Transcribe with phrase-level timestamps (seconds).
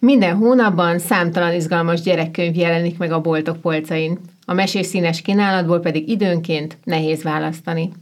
[0.00, 6.08] Minden hónapban számtalan izgalmas gyerekkönyv jelenik meg a boltok polcain, a mesés színes kínálatból pedig
[6.08, 7.92] időnként nehéz választani.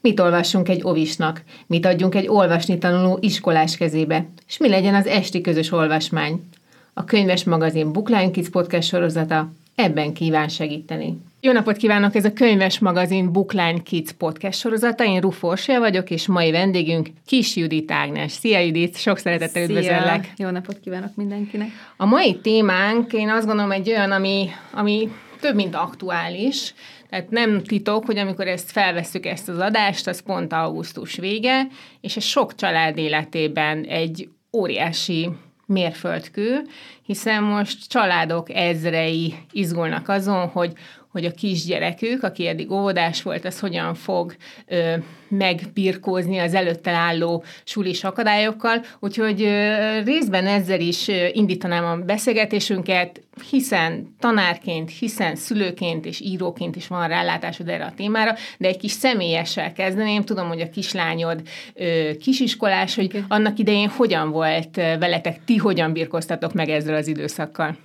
[0.00, 5.06] Mit olvassunk egy ovisnak, mit adjunk egy olvasni tanuló iskolás kezébe, és mi legyen az
[5.06, 6.48] esti közös olvasmány.
[6.94, 11.18] A könyves magazin Bookline Kids podcast sorozata ebben kíván segíteni.
[11.42, 12.14] Jó napot kívánok!
[12.14, 15.04] Ez a Könyves Magazin Bookline Kids podcast sorozata.
[15.04, 18.32] Én Ruforsia vagyok, és mai vendégünk Kis Judit Ágnes.
[18.32, 18.96] Szia Judit!
[18.96, 19.76] Sok szeretettel Szia.
[19.76, 20.32] üdvözöllek!
[20.36, 21.68] Jó napot kívánok mindenkinek!
[21.96, 26.74] A mai témánk, én azt gondolom, egy olyan, ami, ami több, mint aktuális.
[27.08, 31.66] Tehát nem titok, hogy amikor ezt felveszük ezt az adást, az pont augusztus vége,
[32.00, 35.28] és ez sok család életében egy óriási
[35.66, 36.62] mérföldkő,
[37.02, 40.72] hiszen most családok ezrei izgulnak azon, hogy
[41.10, 44.34] hogy a kisgyerekük, aki eddig óvodás volt, az hogyan fog
[44.66, 44.94] ö,
[45.28, 48.84] megbirkózni az előtte álló sulis akadályokkal.
[49.00, 56.76] Úgyhogy ö, részben ezzel is ö, indítanám a beszélgetésünket, hiszen tanárként, hiszen szülőként és íróként
[56.76, 60.22] is van rálátásod erre a témára, de egy kis személyessel kezdeném.
[60.22, 61.42] Tudom, hogy a kislányod
[61.74, 63.24] ö, kisiskolás, hogy okay.
[63.28, 67.76] annak idején hogyan volt veletek, ti hogyan birkoztatok meg ezzel az időszakkal?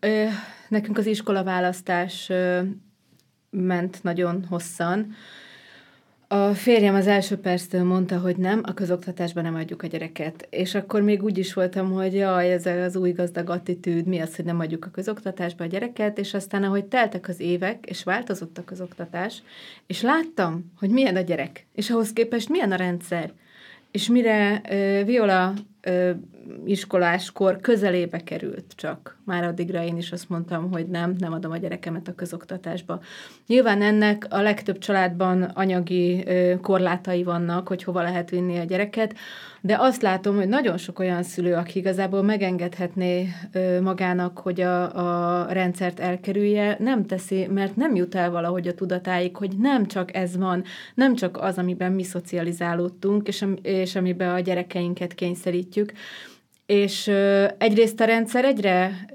[0.00, 0.24] Ö,
[0.74, 2.30] nekünk az iskolaválasztás
[3.50, 5.14] ment nagyon hosszan.
[6.28, 10.46] A férjem az első perctől mondta, hogy nem, a közoktatásban nem adjuk a gyereket.
[10.50, 14.36] És akkor még úgy is voltam, hogy jaj, ez az új gazdag attitűd, mi az,
[14.36, 18.58] hogy nem adjuk a közoktatásba a gyereket, és aztán ahogy teltek az évek, és változott
[18.58, 19.42] a közoktatás,
[19.86, 23.32] és láttam, hogy milyen a gyerek, és ahhoz képest milyen a rendszer,
[23.90, 25.54] és mire uh, Viola
[25.86, 26.10] uh,
[26.64, 29.18] iskoláskor közelébe került csak.
[29.24, 33.00] Már addigra én is azt mondtam, hogy nem, nem adom a gyerekemet a közoktatásba.
[33.46, 39.14] Nyilván ennek a legtöbb családban anyagi uh, korlátai vannak, hogy hova lehet vinni a gyereket,
[39.60, 45.44] de azt látom, hogy nagyon sok olyan szülő, aki igazából megengedhetné uh, magának, hogy a,
[45.44, 50.14] a rendszert elkerülje, nem teszi, mert nem jut el valahogy a tudatáig, hogy nem csak
[50.14, 50.64] ez van,
[50.94, 55.73] nem csak az, amiben mi szocializálódtunk, és, és amiben a gyerekeinket kényszerítjük,
[56.66, 59.06] és ö, egyrészt a rendszer egyre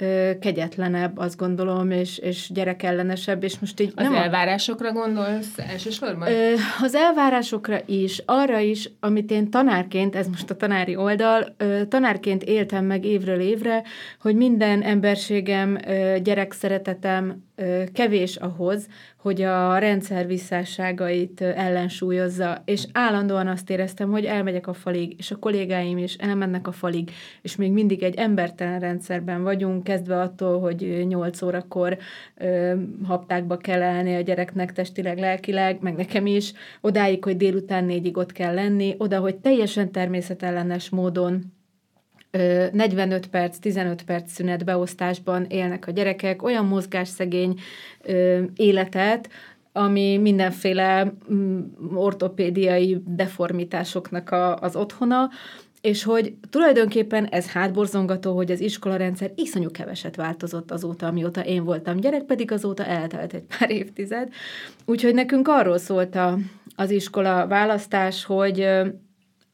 [0.42, 3.92] kegyetlenebb, azt gondolom, és, és gyerekellenesebb, és most így...
[3.96, 6.28] Az nem elvárásokra gondolsz elsősorban?
[6.82, 11.56] Az elvárásokra is, arra is, amit én tanárként, ez most a tanári oldal,
[11.88, 13.84] tanárként éltem meg évről évre,
[14.22, 15.78] hogy minden emberségem,
[16.24, 17.48] gyerekszeretetem
[17.94, 18.88] kevés ahhoz,
[19.18, 25.36] hogy a rendszer visszásságait ellensúlyozza, és állandóan azt éreztem, hogy elmegyek a falig, és a
[25.36, 27.12] kollégáim is elmennek a falig,
[27.42, 31.98] és még mindig egy embertelen rendszerben vagyunk, kezdve attól, hogy 8 órakor
[32.38, 38.18] ö, haptákba kell elni a gyereknek testileg, lelkileg, meg nekem is, odáig, hogy délután négyig
[38.18, 41.58] ott kell lenni, oda, hogy teljesen természetellenes módon
[42.32, 47.60] 45 perc, 15 perc szünet beosztásban élnek a gyerekek, olyan mozgásszegény
[48.56, 49.30] életet,
[49.72, 51.60] ami mindenféle mm,
[51.94, 55.30] ortopédiai deformitásoknak a, az otthona,
[55.82, 61.98] és hogy tulajdonképpen ez hátborzongató, hogy az iskolarendszer iszonyú keveset változott azóta, amióta én voltam
[61.98, 64.30] gyerek, pedig azóta eltelt egy pár évtized.
[64.86, 66.38] Úgyhogy nekünk arról szólt a,
[66.76, 68.68] az iskola választás, hogy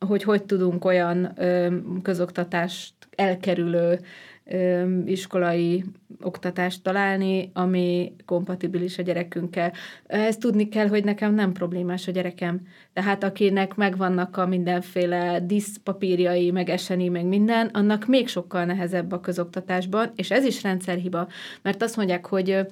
[0.06, 4.00] hogy hogy tudunk olyan ö, közoktatást elkerülő
[4.46, 5.84] ö, iskolai
[6.22, 9.72] oktatást találni, ami kompatibilis a gyerekünkkel.
[10.06, 12.62] Ezt tudni kell, hogy nekem nem problémás a gyerekem.
[12.94, 19.20] Tehát akinek megvannak a mindenféle diszpapírjai, meg eseni, meg minden, annak még sokkal nehezebb a
[19.20, 21.28] közoktatásban, és ez is rendszerhiba,
[21.62, 22.66] mert azt mondják, hogy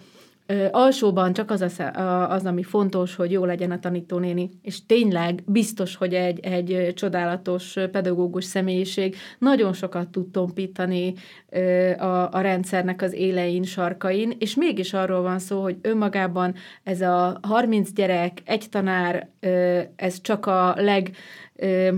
[0.46, 5.44] Ö, alsóban csak az, a, az, ami fontos, hogy jó legyen a tanítónéni, és tényleg
[5.46, 9.16] biztos, hogy egy, egy csodálatos pedagógus személyiség.
[9.40, 11.14] Nagyon sokat tud tompítani
[11.50, 17.02] ö, a, a rendszernek az élein, sarkain, és mégis arról van szó, hogy önmagában ez
[17.02, 21.12] a 30 gyerek, egy tanár, ö, ez csak a leg...
[21.56, 21.90] Ö,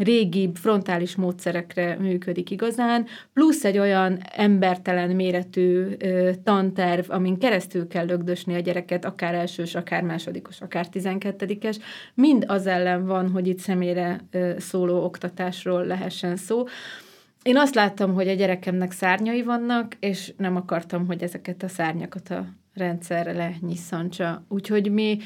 [0.00, 8.06] régi frontális módszerekre működik igazán, plusz egy olyan embertelen méretű ö, tanterv, amin keresztül kell
[8.06, 11.78] lögdösni a gyereket, akár elsős, akár másodikos, akár tizenkettedikes,
[12.14, 16.64] mind az ellen van, hogy itt személyre ö, szóló oktatásról lehessen szó.
[17.42, 22.30] Én azt láttam, hogy a gyerekemnek szárnyai vannak, és nem akartam, hogy ezeket a szárnyakat
[22.30, 24.44] a rendszerre lenyisszantsa.
[24.48, 25.18] Úgyhogy mi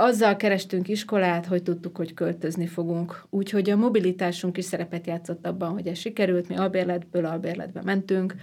[0.00, 3.24] azzal kerestünk iskolát, hogy tudtuk, hogy költözni fogunk.
[3.30, 6.48] Úgyhogy a mobilitásunk is szerepet játszott abban, hogy ez sikerült.
[6.48, 8.34] Mi albérletből albérletbe mentünk,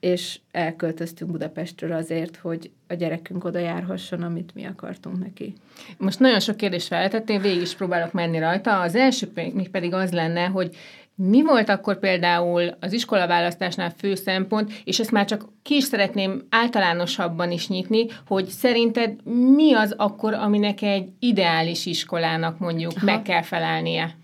[0.00, 5.54] és elköltöztünk Budapestről azért, hogy a gyerekünk oda járhasson, amit mi akartunk neki.
[5.98, 8.80] Most nagyon sok kérdést feltettél, végig is próbálok menni rajta.
[8.80, 10.76] Az első még pedig az lenne, hogy
[11.14, 16.46] Mi volt akkor például az iskolaválasztásnál fő szempont, és ezt már csak ki is szeretném
[16.50, 19.24] általánosabban is nyitni, hogy szerinted
[19.54, 23.04] mi az akkor, aminek egy ideális iskolának mondjuk Aha.
[23.04, 24.16] meg kell felelnie?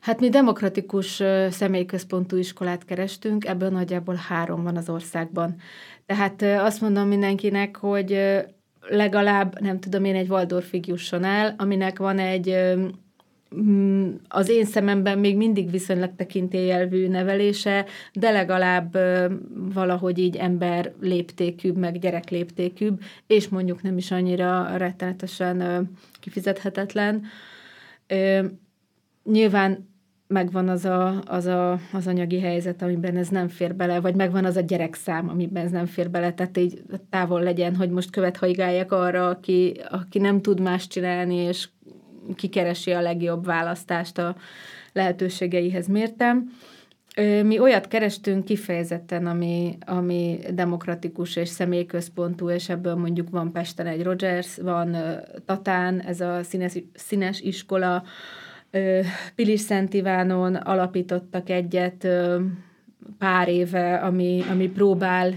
[0.00, 5.56] Hát mi demokratikus személyközpontú iskolát kerestünk, ebből nagyjából három van az országban.
[6.06, 8.20] Tehát azt mondom mindenkinek, hogy
[8.88, 12.56] legalább, nem tudom én, egy Waldorfig jusson el, aminek van egy
[14.28, 18.98] az én szememben még mindig viszonylag tekintélyelvű nevelése, de legalább
[19.74, 25.88] valahogy így ember léptékűbb, meg gyerek léptékűbb, és mondjuk nem is annyira rettenetesen
[26.20, 27.22] kifizethetetlen.
[29.24, 29.88] Nyilván
[30.26, 34.44] megvan az, a, az, a, az anyagi helyzet, amiben ez nem fér bele, vagy megvan
[34.44, 38.92] az a gyerekszám, amiben ez nem fér bele, tehát így távol legyen, hogy most követhaigáljak
[38.92, 41.68] arra, aki, aki nem tud más csinálni, és
[42.34, 44.36] kikeresi a legjobb választást a
[44.92, 46.50] lehetőségeihez mértem.
[47.42, 54.02] Mi olyat kerestünk kifejezetten, ami, ami demokratikus és személyközpontú, és ebből mondjuk van Pesten egy
[54.02, 54.96] Rogers, van
[55.44, 58.04] Tatán, ez a színes, színes iskola,
[59.34, 62.08] Pilis Szent Ivánon alapítottak egyet
[63.18, 65.32] pár éve, ami, ami próbál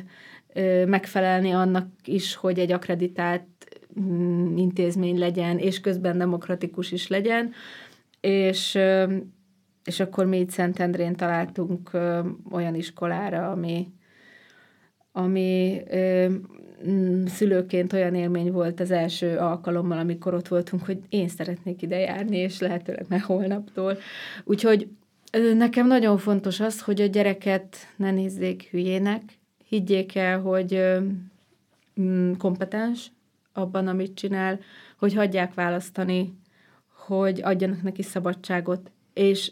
[0.86, 3.59] megfelelni annak is, hogy egy akreditált
[4.56, 7.52] intézmény legyen, és közben demokratikus is legyen,
[8.20, 8.80] és,
[9.84, 11.90] és akkor mi itt Szentendrén találtunk
[12.52, 13.88] olyan iskolára, ami,
[15.12, 15.82] ami
[16.88, 21.98] Mm, szülőként olyan élmény volt az első alkalommal, amikor ott voltunk, hogy én szeretnék ide
[21.98, 23.98] járni, és lehetőleg már holnaptól.
[24.44, 24.88] Úgyhogy
[25.54, 29.22] nekem nagyon fontos az, hogy a gyereket ne nézzék hülyének,
[29.68, 30.82] higgyék el, hogy
[32.02, 33.12] mm, kompetens
[33.54, 34.60] abban, amit csinál,
[34.98, 36.38] hogy hagyják választani,
[37.06, 39.52] hogy adjanak neki szabadságot, és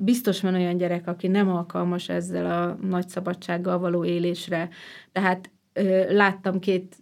[0.00, 4.68] biztos van olyan gyerek, aki nem alkalmas ezzel a nagy szabadsággal való élésre.
[5.12, 5.50] Tehát
[6.08, 6.96] láttam két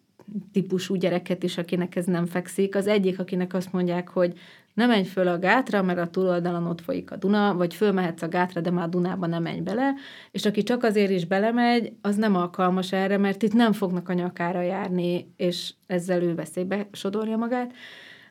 [0.53, 2.75] típusú gyereket is, akinek ez nem fekszik.
[2.75, 4.39] Az egyik, akinek azt mondják, hogy
[4.75, 8.29] nem menj föl a gátra, mert a túloldalon ott folyik a Duna, vagy fölmehetsz a
[8.29, 9.95] gátra, de már a Dunába nem menj bele,
[10.31, 14.13] és aki csak azért is belemegy, az nem alkalmas erre, mert itt nem fognak a
[14.13, 17.73] nyakára járni, és ezzel ő veszélybe sodorja magát.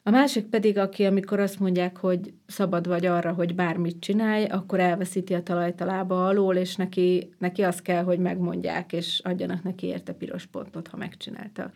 [0.04, 4.80] A másik pedig, aki amikor azt mondják, hogy szabad vagy arra, hogy bármit csinálj, akkor
[4.80, 9.64] elveszíti a talajt a lába alól, és neki, neki azt kell, hogy megmondják, és adjanak
[9.64, 11.72] neki érte piros pontot, ha megcsinálta.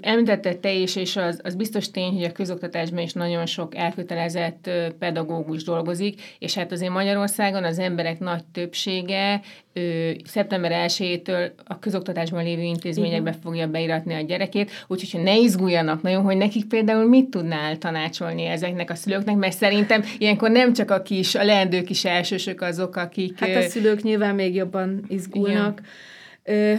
[0.00, 4.70] Említetted te is, és az, az biztos tény, hogy a közoktatásban is nagyon sok elkötelezett
[4.98, 9.40] pedagógus dolgozik, és hát azért Magyarországon az emberek nagy többsége
[9.72, 13.42] ö, szeptember 1-től a közoktatásban lévő intézményekbe Igen.
[13.42, 18.44] fogja beiratni a gyerekét, úgyhogy hogy ne izguljanak nagyon, hogy nekik például mit tudnál tanácsolni
[18.44, 22.96] ezeknek a szülőknek, mert szerintem ilyenkor nem csak a kis, a leendő kis elsősök azok,
[22.96, 23.38] akik...
[23.38, 25.80] Hát a szülők nyilván még jobban izgulnak.
[26.44, 26.74] Ö,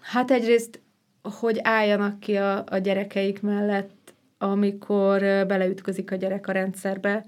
[0.00, 0.79] hát egyrészt
[1.22, 7.24] hogy álljanak ki a, a gyerekeik mellett, amikor beleütközik a gyerek a rendszerbe,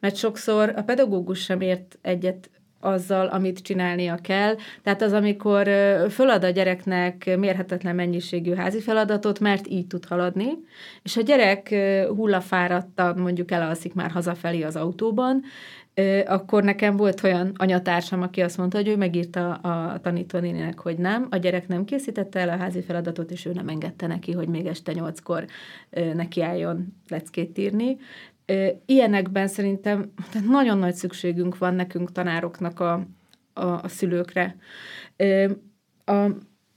[0.00, 2.50] mert sokszor a pedagógus sem ért egyet
[2.84, 4.54] azzal, amit csinálnia kell.
[4.82, 5.68] Tehát az, amikor
[6.10, 10.50] fölad a gyereknek mérhetetlen mennyiségű házi feladatot, mert így tud haladni,
[11.02, 11.74] és a gyerek
[12.08, 15.42] hullafáradtan mondjuk elalszik már hazafelé az autóban,
[16.26, 21.26] akkor nekem volt olyan anyatársam, aki azt mondta, hogy ő megírta a tanítónénének, hogy nem,
[21.30, 24.66] a gyerek nem készítette el a házi feladatot, és ő nem engedte neki, hogy még
[24.66, 25.44] este nyolckor
[26.14, 27.96] nekiálljon leckét írni.
[28.86, 30.12] Ilyenekben szerintem
[30.48, 33.06] nagyon nagy szükségünk van nekünk tanároknak a,
[33.52, 34.56] a, a szülőkre.
[36.04, 36.26] A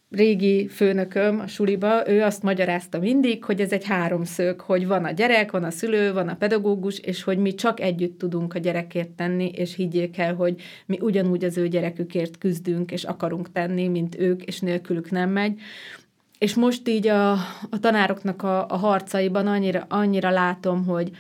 [0.10, 5.12] régi főnököm a suliba, ő azt magyarázta mindig, hogy ez egy háromszög, hogy van a
[5.12, 9.10] gyerek, van a szülő, van a pedagógus, és hogy mi csak együtt tudunk a gyerekért
[9.10, 14.20] tenni, és higgyék el, hogy mi ugyanúgy az ő gyerekükért küzdünk, és akarunk tenni, mint
[14.20, 15.60] ők, és nélkülük nem megy.
[16.40, 17.32] És most így a,
[17.70, 21.12] a tanároknak a, a harcaiban annyira, annyira látom, hogy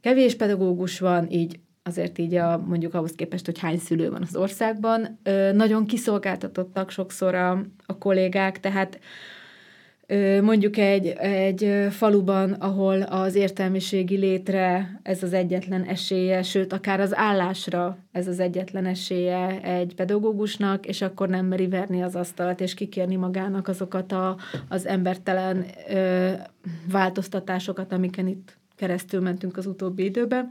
[0.00, 4.36] kevés pedagógus van, így azért így a, mondjuk ahhoz képest, hogy hány szülő van az
[4.36, 5.20] országban,
[5.52, 7.50] nagyon kiszolgáltatottak sokszor a,
[7.86, 9.00] a kollégák, tehát
[10.42, 17.16] mondjuk egy, egy faluban, ahol az értelmiségi létre ez az egyetlen esélye, sőt, akár az
[17.16, 22.74] állásra ez az egyetlen esélye egy pedagógusnak, és akkor nem meri verni az asztalt, és
[22.74, 24.36] kikérni magának azokat a,
[24.68, 26.32] az embertelen ö,
[26.90, 30.50] változtatásokat, amiken itt keresztül mentünk az utóbbi időben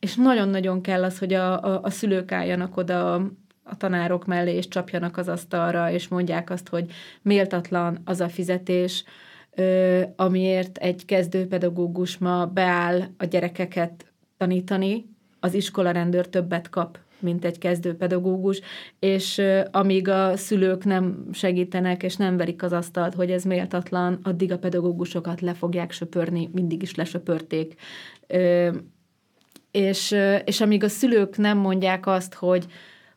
[0.00, 4.68] és nagyon-nagyon kell az, hogy a, a, a szülők álljanak oda a, tanárok mellé, és
[4.68, 6.90] csapjanak az asztalra, és mondják azt, hogy
[7.22, 9.04] méltatlan az a fizetés,
[9.54, 17.44] ö, amiért egy kezdőpedagógus ma beáll a gyerekeket tanítani, az iskola rendőr többet kap, mint
[17.44, 18.60] egy kezdőpedagógus,
[18.98, 24.52] és amíg a szülők nem segítenek, és nem verik az asztalt, hogy ez méltatlan, addig
[24.52, 27.80] a pedagógusokat le fogják söpörni, mindig is lesöpörték.
[29.70, 32.66] És, és amíg a szülők nem mondják azt, hogy,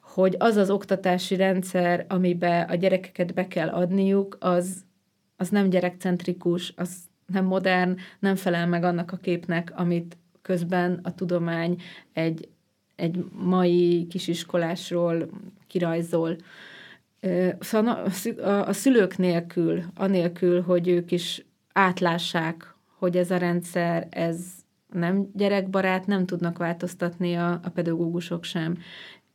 [0.02, 4.84] hogy az az oktatási rendszer, amiben a gyerekeket be kell adniuk, az,
[5.38, 11.16] az nem gyerekcentrikus, az nem modern, nem felel meg annak a képnek, amit közben a
[11.16, 11.82] tudomány
[12.14, 12.50] egy,
[13.00, 15.30] egy mai kisiskolásról
[15.68, 16.36] kirajzol.
[17.60, 18.08] Szóval
[18.66, 24.38] a szülők nélkül, anélkül, hogy ők is átlássák, hogy ez a rendszer, ez
[24.94, 28.78] nem gyerekbarát, nem tudnak változtatni a, a pedagógusok sem.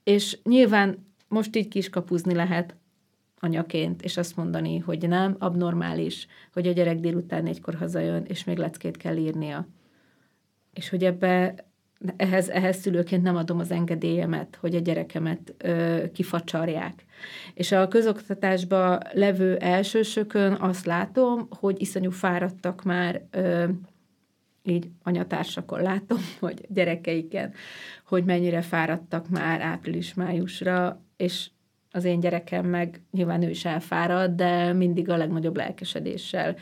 [0.02, 2.76] És nyilván most így kiskapuzni lehet
[3.40, 8.56] anyaként, és azt mondani, hogy nem, abnormális, hogy a gyerek délután négykor hazajön, és még
[8.56, 9.68] leckét kell írnia.
[10.72, 11.54] És hogy ebbe
[12.16, 17.04] ehhez, ehhez szülőként nem adom az engedélyemet, hogy a gyerekemet ö, kifacsarják.
[17.54, 23.68] És a közoktatásban levő elsősökön azt látom, hogy iszonyú fáradtak már ö,
[24.62, 27.52] így anyatársakon látom, hogy gyerekeiken,
[28.06, 31.50] hogy mennyire fáradtak már április-májusra, és
[31.90, 36.56] az én gyerekem meg nyilván ő is elfárad, de mindig a legnagyobb lelkesedéssel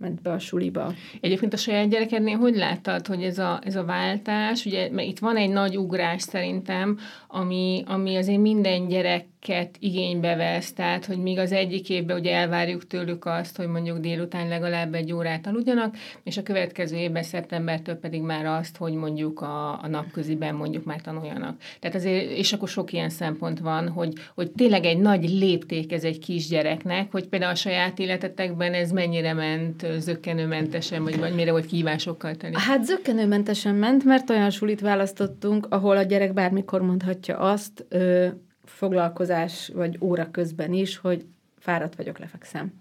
[0.00, 0.94] ment be a suliba.
[1.20, 5.18] Egyébként a saját gyerekednél hogy láttad, hogy ez a, ez a váltás, ugye mert itt
[5.18, 11.18] van egy nagy ugrás szerintem, ami, ami azért minden gyerek ket igénybe vesz, tehát hogy
[11.18, 15.96] míg az egyik évben ugye elvárjuk tőlük azt, hogy mondjuk délután legalább egy órát aludjanak,
[16.22, 21.00] és a következő évben szeptembertől pedig már azt, hogy mondjuk a, a napköziben mondjuk már
[21.00, 21.60] tanuljanak.
[21.80, 26.04] Tehát azért, és akkor sok ilyen szempont van, hogy, hogy tényleg egy nagy lépték ez
[26.04, 31.66] egy kisgyereknek, hogy például a saját életetekben ez mennyire ment zöggenőmentesen, vagy, vagy mire volt
[31.66, 32.54] kívásokkal teli?
[32.56, 38.26] Hát zöggenőmentesen ment, mert olyan sulit választottunk, ahol a gyerek bármikor mondhatja azt, ö,
[38.64, 41.24] foglalkozás vagy óra közben is, hogy
[41.58, 42.72] fáradt vagyok, lefekszem.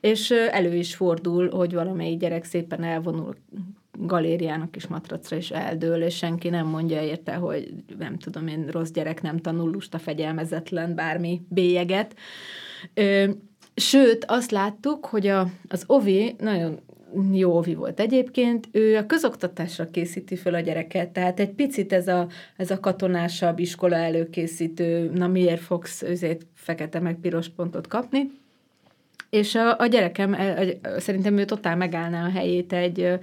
[0.00, 3.34] És elő is fordul, hogy valamelyik gyerek szépen elvonul
[3.98, 8.90] galériának is matracra, és eldől, és senki nem mondja érte, hogy nem tudom én, rossz
[8.90, 12.16] gyerek nem tanul, lusta, fegyelmezetlen, bármi bélyeget.
[13.74, 16.80] Sőt, azt láttuk, hogy a, az OVI nagyon
[17.32, 22.08] jó óvi volt egyébként, ő a közoktatásra készíti föl a gyereket, tehát egy picit ez
[22.08, 28.30] a, ez a katonásabb iskola előkészítő, na miért fogsz őzét fekete meg piros pontot kapni,
[29.30, 33.18] és a, a gyerekem a, szerintem ő totál megállná a helyét egy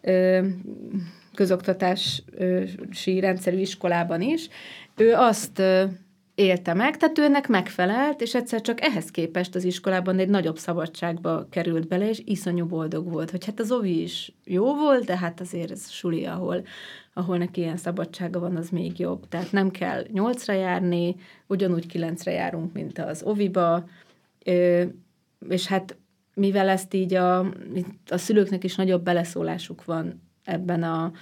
[0.00, 0.46] ö,
[1.34, 4.48] közoktatási rendszerű iskolában is.
[4.96, 5.62] Ő azt
[6.34, 10.58] élte meg, tehát ő ennek megfelelt, és egyszer csak ehhez képest az iskolában egy nagyobb
[10.58, 15.16] szabadságba került bele, és iszonyú boldog volt, hogy hát az ovi is jó volt, de
[15.16, 16.64] hát azért ez suli, ahol,
[17.12, 19.28] ahol neki ilyen szabadsága van, az még jobb.
[19.28, 23.84] Tehát nem kell nyolcra járni, ugyanúgy kilencre járunk, mint az oviba,
[25.48, 25.96] és hát
[26.34, 27.38] mivel ezt így a,
[28.08, 31.12] a szülőknek is nagyobb beleszólásuk van ebben a,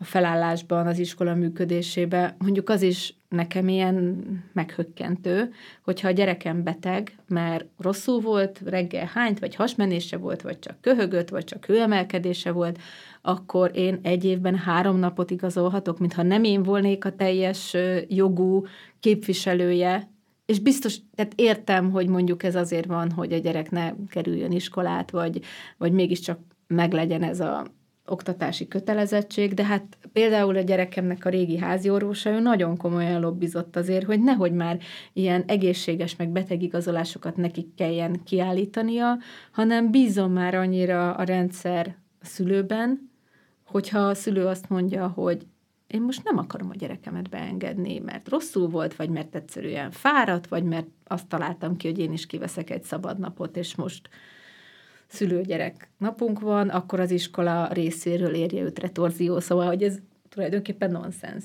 [0.00, 5.52] a felállásban, az iskola működésébe, mondjuk az is nekem ilyen meghökkentő,
[5.84, 11.28] hogyha a gyerekem beteg, mert rosszul volt, reggel hányt, vagy hasmenése volt, vagy csak köhögött,
[11.28, 12.78] vagy csak hőemelkedése volt,
[13.22, 17.76] akkor én egy évben három napot igazolhatok, mintha nem én volnék a teljes
[18.08, 18.64] jogú
[19.00, 20.10] képviselője,
[20.46, 25.10] és biztos, tehát értem, hogy mondjuk ez azért van, hogy a gyerek ne kerüljön iskolát,
[25.10, 25.40] vagy,
[25.78, 27.66] vagy mégiscsak meglegyen ez a
[28.10, 33.76] oktatási kötelezettség, de hát például a gyerekemnek a régi házi orvosa, ő nagyon komolyan lobbizott
[33.76, 34.78] azért, hogy nehogy már
[35.12, 39.18] ilyen egészséges meg betegigazolásokat nekik kelljen kiállítania,
[39.52, 43.10] hanem bízom már annyira a rendszer a szülőben,
[43.64, 45.46] hogyha a szülő azt mondja, hogy
[45.86, 50.64] én most nem akarom a gyerekemet beengedni, mert rosszul volt, vagy mert egyszerűen fáradt, vagy
[50.64, 54.08] mert azt találtam ki, hogy én is kiveszek egy szabad napot, és most
[55.10, 59.98] szülőgyerek napunk van, akkor az iskola részéről érje őt retorzió, szóval, hogy ez
[60.28, 61.44] tulajdonképpen nonsens.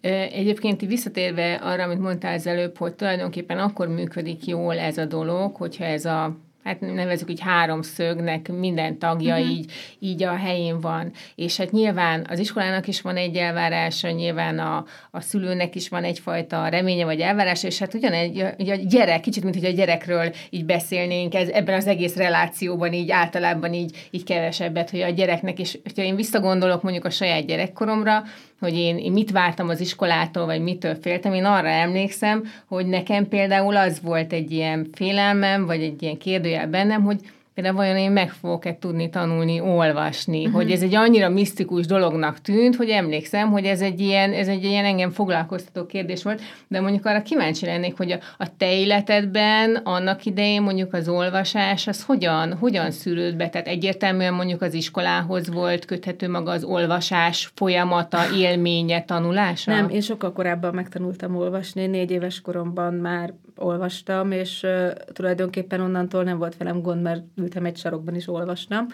[0.00, 5.56] Egyébként visszatérve arra, amit mondtál az előbb, hogy tulajdonképpen akkor működik jól ez a dolog,
[5.56, 9.50] hogyha ez a hát nevezük így háromszögnek minden tagja uh-huh.
[9.50, 11.12] így, így a helyén van.
[11.34, 16.04] És hát nyilván az iskolának is van egy elvárása, nyilván a, a szülőnek is van
[16.04, 20.64] egyfajta reménye vagy elvárása, és hát ugyanegy a gyerek, kicsit, mint hogy a gyerekről így
[20.64, 25.78] beszélnénk, ez, ebben az egész relációban így általában így, így kevesebbet, hogy a gyereknek, és
[25.82, 28.22] hogyha én visszagondolok mondjuk a saját gyerekkoromra,
[28.60, 31.32] hogy én, én mit vártam az iskolától, vagy mitől féltem.
[31.32, 36.68] Én arra emlékszem, hogy nekem például az volt egy ilyen félelmem, vagy egy ilyen kérdőjel
[36.68, 37.20] bennem, hogy
[37.54, 40.54] például vajon én meg fogok-e tudni tanulni, olvasni, uh-huh.
[40.54, 44.64] hogy ez egy annyira misztikus dolognak tűnt, hogy emlékszem, hogy ez egy ilyen, ez egy
[44.64, 49.74] ilyen engem foglalkoztató kérdés volt, de mondjuk arra kíváncsi lennék, hogy a, a te életedben
[49.74, 53.48] annak idején mondjuk az olvasás, az hogyan, hogyan szűrőd be?
[53.48, 59.70] Tehát egyértelműen mondjuk az iskolához volt köthető maga az olvasás folyamata, élménye, tanulása?
[59.70, 66.22] Nem, én sokkal korábban megtanultam olvasni, négy éves koromban már olvastam, és uh, tulajdonképpen onnantól
[66.22, 68.86] nem volt velem gond, mert ültem egy sarokban is olvastam.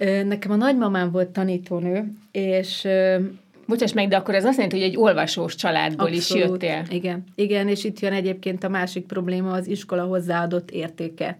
[0.00, 3.24] Uh, nekem a nagymamám volt tanítónő, és uh,
[3.66, 6.84] Bocsáss meg, de akkor ez azt jelenti, hogy egy olvasós családból Abszolút, is jöttél.
[6.90, 11.38] Igen, igen, és itt jön egyébként a másik probléma, az iskola hozzáadott értéke.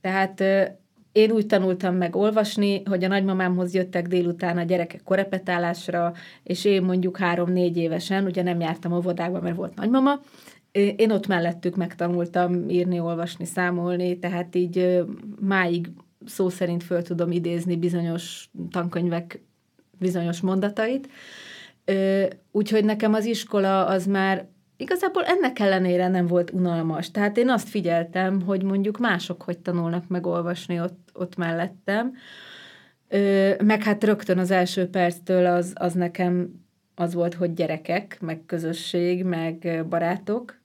[0.00, 0.42] Tehát
[1.12, 6.82] én úgy tanultam meg olvasni, hogy a nagymamámhoz jöttek délután a gyerekek korepetálásra, és én
[6.82, 10.20] mondjuk három-négy évesen, ugye nem jártam óvodába, mert volt nagymama,
[10.72, 15.04] én ott mellettük megtanultam írni, olvasni, számolni, tehát így
[15.40, 15.90] máig
[16.26, 19.42] szó szerint föl tudom idézni bizonyos tankönyvek
[19.98, 21.08] bizonyos mondatait.
[22.50, 24.46] Úgyhogy nekem az iskola az már
[24.76, 27.10] igazából ennek ellenére nem volt unalmas.
[27.10, 32.12] Tehát én azt figyeltem, hogy mondjuk mások hogy tanulnak meg olvasni ott, ott mellettem.
[33.64, 39.24] Meg hát rögtön az első perctől az, az nekem az volt, hogy gyerekek, meg közösség,
[39.24, 40.59] meg barátok,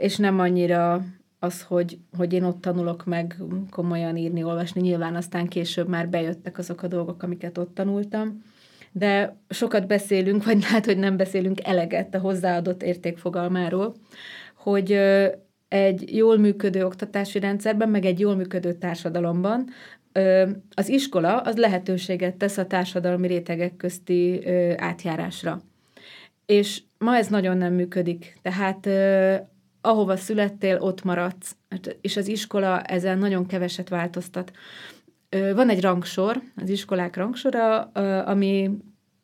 [0.00, 1.04] és nem annyira
[1.38, 3.36] az, hogy, hogy én ott tanulok meg
[3.70, 4.80] komolyan írni, olvasni.
[4.80, 8.42] Nyilván aztán később már bejöttek azok a dolgok, amiket ott tanultam.
[8.92, 13.94] De sokat beszélünk, vagy lehet, hogy nem beszélünk eleget a hozzáadott értékfogalmáról,
[14.56, 14.92] hogy
[15.68, 19.68] egy jól működő oktatási rendszerben, meg egy jól működő társadalomban
[20.74, 25.62] az iskola az lehetőséget tesz a társadalmi rétegek közti átjárásra.
[26.50, 28.38] És ma ez nagyon nem működik.
[28.42, 28.88] Tehát
[29.80, 34.52] ahova születtél, ott maradsz, hát, és az iskola ezen nagyon keveset változtat.
[35.54, 37.80] Van egy rangsor, az iskolák rangsora,
[38.22, 38.70] ami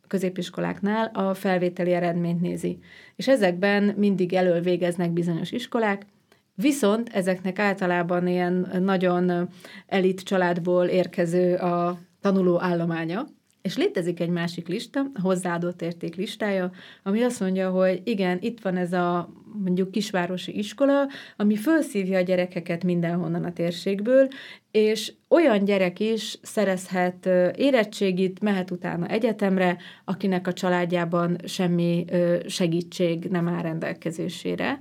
[0.06, 2.78] középiskoláknál a felvételi eredményt nézi.
[3.16, 6.06] És ezekben mindig elől végeznek bizonyos iskolák,
[6.54, 9.48] viszont ezeknek általában ilyen nagyon
[9.86, 13.26] elit családból érkező a tanuló állománya,
[13.66, 16.70] és létezik egy másik lista, hozzáadott érték listája,
[17.02, 19.28] ami azt mondja, hogy igen, itt van ez a
[19.62, 24.28] mondjuk kisvárosi iskola, ami felszívja a gyerekeket mindenhonnan a térségből,
[24.70, 32.04] és olyan gyerek is szerezhet érettségit, mehet utána egyetemre, akinek a családjában semmi
[32.46, 34.80] segítség nem áll rendelkezésére.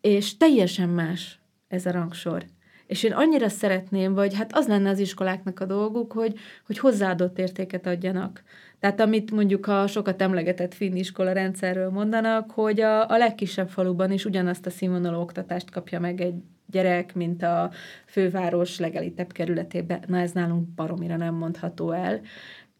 [0.00, 2.44] És teljesen más ez a rangsor.
[2.86, 6.34] És én annyira szeretném, vagy hát az lenne az iskoláknak a dolguk, hogy,
[6.66, 8.42] hogy hozzáadott értéket adjanak.
[8.80, 14.12] Tehát amit mondjuk a sokat emlegetett finn iskola rendszerről mondanak, hogy a, a legkisebb faluban
[14.12, 16.34] is ugyanazt a színvonalú oktatást kapja meg egy
[16.66, 17.70] gyerek, mint a
[18.06, 20.02] főváros legelitebb kerületében.
[20.06, 22.20] Na ez nálunk baromira nem mondható el.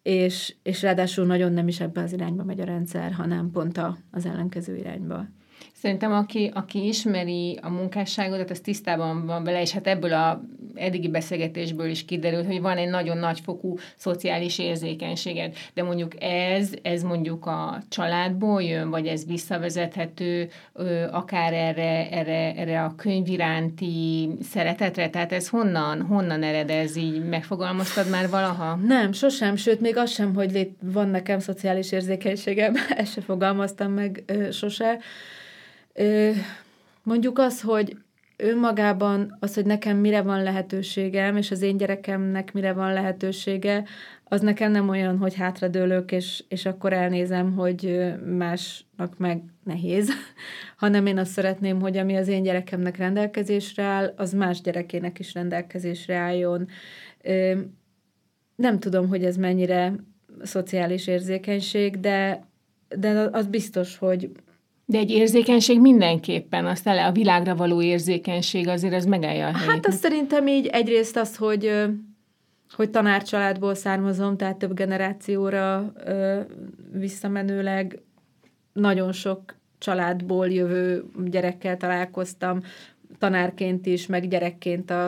[0.03, 3.97] És, és ráadásul nagyon nem is ebbe az irányba megy a rendszer, hanem pont a,
[4.11, 5.27] az ellenkező irányba.
[5.81, 10.43] Szerintem aki, aki ismeri a munkásságodat, az tisztában van vele, és hát ebből a
[10.77, 17.03] eddigi beszélgetésből is kiderült, hogy van egy nagyon nagyfokú szociális érzékenységed, de mondjuk ez, ez
[17.03, 20.49] mondjuk a családból jön, vagy ez visszavezethető
[21.11, 26.97] akár erre, erre, erre a könyv iránti szeretetre, tehát ez honnan, honnan ered ez?
[26.97, 28.75] Így, megfogalmaztad már valaha?
[28.75, 33.93] Nem, sosem, sőt, még az sem, hogy lét, van nekem szociális érzékenységem, ezt se fogalmaztam
[33.93, 34.99] meg ö, sose,
[37.02, 37.96] Mondjuk az, hogy
[38.37, 43.85] önmagában az, hogy nekem mire van lehetőségem, és az én gyerekemnek mire van lehetősége,
[44.24, 50.11] az nekem nem olyan, hogy hátradőlök, és, és akkor elnézem, hogy másnak meg nehéz,
[50.76, 55.35] hanem én azt szeretném, hogy ami az én gyerekemnek rendelkezésre áll, az más gyerekének is
[55.35, 56.68] rendelkezésre álljon.
[58.56, 59.92] Nem tudom, hogy ez mennyire
[60.42, 62.46] szociális érzékenység, de,
[62.96, 64.30] de az biztos, hogy
[64.88, 69.70] de egy érzékenység mindenképpen, azt a világra való érzékenység azért ez megállja a helyét.
[69.70, 71.70] Hát azt szerintem így egyrészt az, hogy
[72.75, 76.40] hogy tanárcsaládból származom, tehát több generációra ö,
[76.92, 78.01] visszamenőleg
[78.72, 82.61] nagyon sok családból jövő gyerekkel találkoztam,
[83.18, 85.07] tanárként is, meg gyerekként a,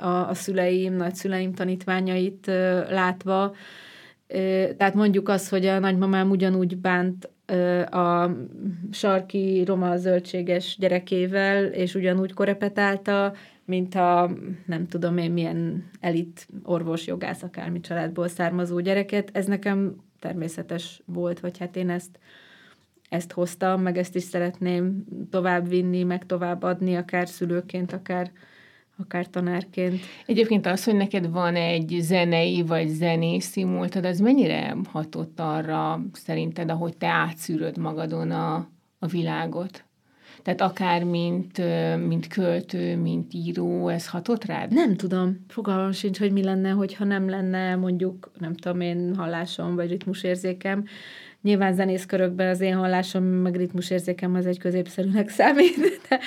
[0.00, 3.54] a, a szüleim, nagyszüleim tanítványait ö, látva.
[4.26, 7.30] Ö, tehát mondjuk az, hogy a nagymamám ugyanúgy bánt
[7.90, 8.30] a
[8.90, 13.34] sarki roma zöldséges gyerekével, és ugyanúgy korepetálta,
[13.64, 14.30] mint a
[14.66, 19.30] nem tudom én milyen elit orvos, jogász, akármi családból származó gyereket.
[19.32, 22.18] Ez nekem természetes volt, vagy hát én ezt,
[23.08, 28.30] ezt hoztam, meg ezt is szeretném tovább vinni, meg tovább adni, akár szülőként, akár
[28.98, 30.00] akár tanárként.
[30.26, 36.70] Egyébként az, hogy neked van egy zenei vagy zenészi múltad, az mennyire hatott arra szerinted,
[36.70, 39.84] ahogy te átszűröd magadon a, a világot?
[40.42, 41.62] Tehát akár mint,
[42.06, 44.72] mint költő, mint író, ez hatott rád?
[44.72, 45.44] Nem tudom.
[45.48, 50.84] Fogalmam sincs, hogy mi lenne, hogyha nem lenne mondjuk, nem tudom én, hallásom vagy ritmusérzékem.
[51.42, 55.76] Nyilván zenészkörökben az én hallásom, meg ritmusérzékem az egy középszerűnek számít,
[56.08, 56.18] de,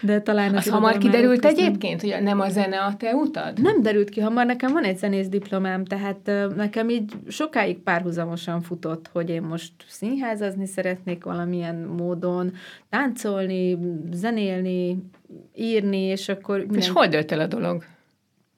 [0.00, 0.54] de talán...
[0.54, 3.62] Az, hamar kiderült egyébként, hogy nem a zene a te utad?
[3.62, 9.08] Nem derült ki hamar, nekem van egy zenész diplomám, tehát nekem így sokáig párhuzamosan futott,
[9.12, 12.52] hogy én most színházazni szeretnék valamilyen módon,
[12.88, 13.78] táncolni,
[14.12, 14.98] zenélni,
[15.54, 16.58] írni, és akkor...
[16.58, 16.78] Minden...
[16.78, 17.84] És hol dölt el a dolog?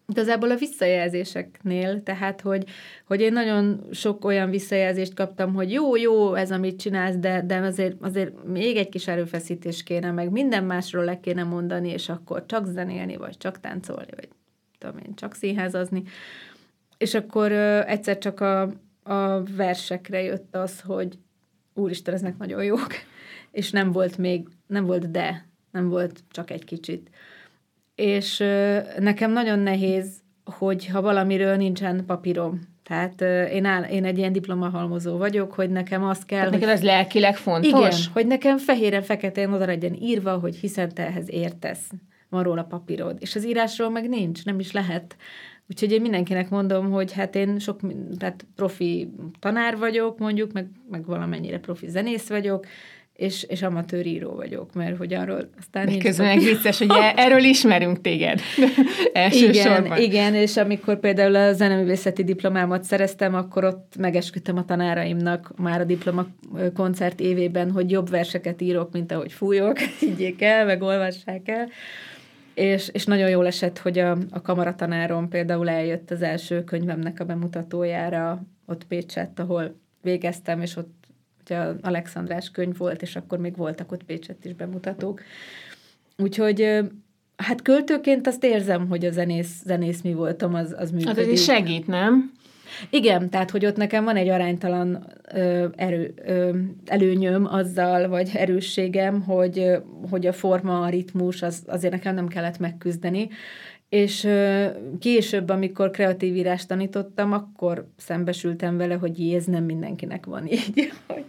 [0.08, 2.64] Igazából a visszajelzéseknél, tehát, hogy,
[3.06, 7.56] hogy én nagyon sok olyan visszajelzést kaptam, hogy jó, jó ez, amit csinálsz, de, de
[7.56, 12.46] azért, azért még egy kis erőfeszítés kéne, meg minden másról le kéne mondani, és akkor
[12.46, 14.28] csak zenélni, vagy csak táncolni, vagy
[14.78, 16.02] tudom én, csak színházazni.
[16.98, 18.62] És akkor ö, egyszer csak a,
[19.02, 21.18] a versekre jött az, hogy
[21.74, 22.92] úristen, eznek nagyon jók,
[23.50, 27.10] és nem volt még, nem volt de, nem volt csak egy kicsit
[27.94, 28.38] és
[28.98, 32.60] nekem nagyon nehéz, hogy ha valamiről nincsen papírom.
[32.82, 36.40] Tehát én, áll, én egy ilyen diplomahalmozó vagyok, hogy nekem az kell...
[36.40, 37.68] Hát neked ez lelkileg fontos?
[37.70, 41.90] Igen, hogy nekem fehéren-feketén oda legyen írva, hogy hiszen te ehhez értesz.
[42.28, 43.16] Van róla papírod.
[43.20, 45.16] És az írásról meg nincs, nem is lehet.
[45.70, 47.80] Úgyhogy én mindenkinek mondom, hogy hát én sok,
[48.18, 52.66] tehát profi tanár vagyok, mondjuk, meg, meg valamennyire profi zenész vagyok,
[53.16, 55.86] és, és amatőr író vagyok, mert hogy arról aztán...
[55.86, 58.40] De közben meg vicces, hogy erről ismerünk téged
[59.30, 65.80] Igen, igen, és amikor például a zeneművészeti diplomámat szereztem, akkor ott megesküdtem a tanáraimnak már
[65.80, 66.26] a diploma
[66.74, 71.68] koncert évében, hogy jobb verseket írok, mint ahogy fújok, higgyék el, meg olvassák el.
[72.54, 77.24] És, és nagyon jól esett, hogy a, a kamaratanárom például eljött az első könyvemnek a
[77.24, 81.03] bemutatójára ott Pécsett, ahol végeztem, és ott
[81.44, 85.20] ugye Alexandrás könyv volt, és akkor még voltak ott Pécsett is bemutatók.
[86.16, 86.80] Úgyhogy
[87.36, 91.08] hát költőként azt érzem, hogy a zenész, zenész mi voltam, az, az működik.
[91.08, 92.32] Hát ez is segít, nem?
[92.90, 99.22] Igen, tehát hogy ott nekem van egy aránytalan ö, erő, ö, előnyöm azzal, vagy erősségem,
[99.22, 99.70] hogy,
[100.10, 103.28] hogy a forma, a ritmus, az, azért nekem nem kellett megküzdeni,
[103.94, 104.28] és
[104.98, 110.92] később, amikor kreatív írást tanítottam, akkor szembesültem vele, hogy jé, ez nem mindenkinek van így,
[111.06, 111.24] hogy,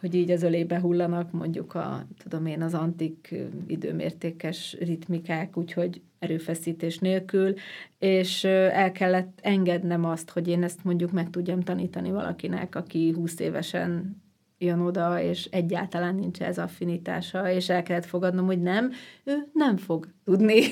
[0.00, 3.34] hogy így az ölébe hullanak mondjuk a, tudom én, az antik
[3.66, 7.54] időmértékes ritmikák, úgyhogy erőfeszítés nélkül,
[7.98, 13.38] és el kellett engednem azt, hogy én ezt mondjuk meg tudjam tanítani valakinek, aki 20
[13.38, 14.22] évesen
[14.58, 18.92] jön oda, és egyáltalán nincs ez affinitása, és el kellett fogadnom, hogy nem,
[19.24, 20.60] ő nem fog tudni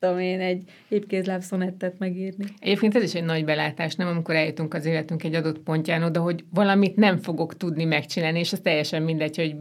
[0.00, 2.44] tudom én, egy épkézláb szonettet megírni.
[2.58, 6.20] Egyébként ez is egy nagy belátás, nem amikor eljutunk az életünk egy adott pontján oda,
[6.20, 9.54] hogy valamit nem fogok tudni megcsinálni, és az teljesen mindegy, hogy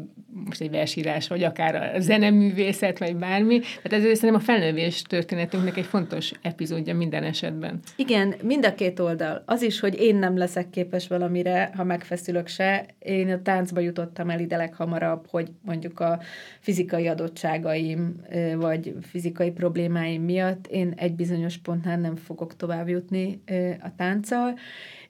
[0.46, 3.60] most egy versírás, vagy akár a zeneművészet, vagy bármi.
[3.60, 7.80] Tehát ez szerintem a felnővés történetünknek egy fontos epizódja minden esetben.
[7.96, 9.44] Igen, mind a két oldal.
[9.46, 12.86] Az is, hogy én nem leszek képes valamire, ha megfeszülök se.
[13.00, 16.20] Én a táncba jutottam el ide leghamarabb, hogy mondjuk a
[16.60, 18.22] fizikai adottságaim,
[18.56, 23.44] vagy fizikai problémáim miatt én egy bizonyos pontnál nem fogok tovább jutni
[23.82, 24.58] a tánccal,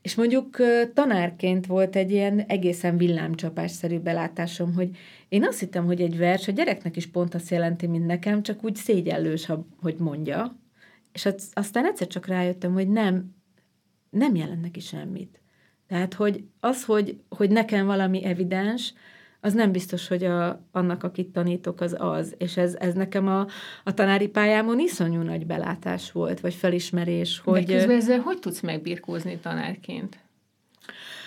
[0.01, 0.57] és mondjuk
[0.93, 4.89] tanárként volt egy ilyen egészen villámcsapásszerű belátásom, hogy
[5.29, 8.63] én azt hittem, hogy egy vers a gyereknek is pont azt jelenti, mint nekem, csak
[8.63, 10.59] úgy szégyellős, ha, hogy mondja.
[11.11, 13.35] És aztán egyszer csak rájöttem, hogy nem,
[14.09, 15.41] nem jelent neki semmit.
[15.87, 18.93] Tehát, hogy az, hogy, hogy nekem valami evidens,
[19.41, 22.35] az nem biztos, hogy a, annak, akit tanítok, az az.
[22.37, 23.47] És ez, ez nekem a,
[23.83, 27.63] a tanári pályámon iszonyú nagy belátás volt, vagy felismerés, hogy...
[27.63, 30.17] De közben ezzel hogy tudsz megbirkózni tanárként?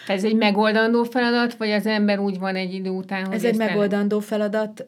[0.06, 3.34] Ez egy megoldandó feladat, vagy az ember úgy van egy idő után, hogy...
[3.34, 4.84] Ez egy megoldandó feladat.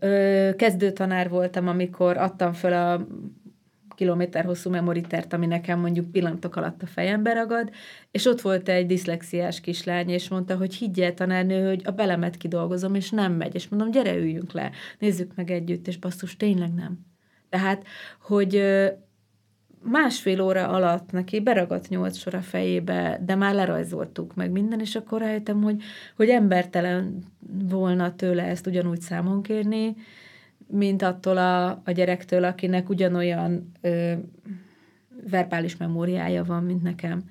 [0.56, 3.06] Kezdő tanár voltam, amikor adtam föl a
[3.94, 7.70] kilométer hosszú memoritert, ami nekem mondjuk pillanatok alatt a fejembe ragad,
[8.11, 12.94] és ott volt egy diszlexiás kislány, és mondta, hogy higgyel tanárnő, hogy a belemet kidolgozom,
[12.94, 16.98] és nem megy, és mondom, gyere, üljünk le, nézzük meg együtt, és basszus, tényleg nem.
[17.48, 17.85] Tehát,
[18.20, 18.62] hogy
[19.85, 24.94] másfél óra alatt neki beragadt nyolc sor a fejébe, de már lerajzoltuk meg minden, és
[24.94, 25.83] akkor rájöttem, hogy,
[26.16, 27.22] hogy embertelen
[27.68, 29.96] volna tőle ezt ugyanúgy számon kérni,
[30.66, 34.12] mint attól a, a gyerektől, akinek ugyanolyan ö,
[35.31, 37.22] verbális memóriája van, mint nekem.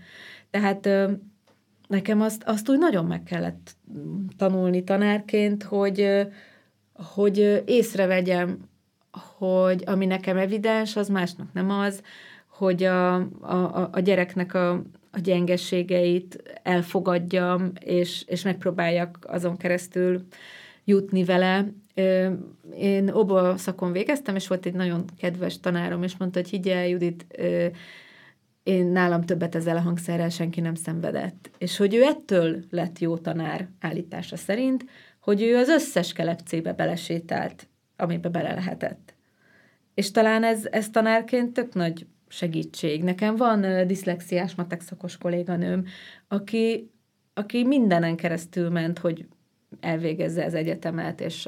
[0.49, 1.11] Tehát ö,
[1.87, 3.75] nekem azt, azt úgy nagyon meg kellett
[4.37, 6.27] tanulni tanárként, hogy,
[6.93, 8.71] hogy észrevegyem
[9.37, 12.01] hogy ami nekem evidens, az másnak nem az,
[12.47, 14.71] hogy a, a, a gyereknek a,
[15.11, 20.25] a gyengeségeit elfogadjam, és, és megpróbáljak azon keresztül
[20.83, 21.65] jutni vele.
[22.75, 27.25] Én oba szakon végeztem, és volt egy nagyon kedves tanárom, és mondta, hogy higgyel, Judit,
[28.63, 31.51] én nálam többet ezzel a hangszerrel senki nem szenvedett.
[31.57, 34.85] És hogy ő ettől lett jó tanár állítása szerint,
[35.19, 39.13] hogy ő az összes kelepcébe belesétált, amibe bele lehetett.
[39.93, 43.03] És talán ez, ez tanárként tök nagy segítség.
[43.03, 45.85] Nekem van diszlexiás matek szakos kolléganőm,
[46.27, 46.91] aki,
[47.33, 49.25] aki mindenen keresztül ment, hogy
[49.79, 51.47] elvégezze az egyetemet, és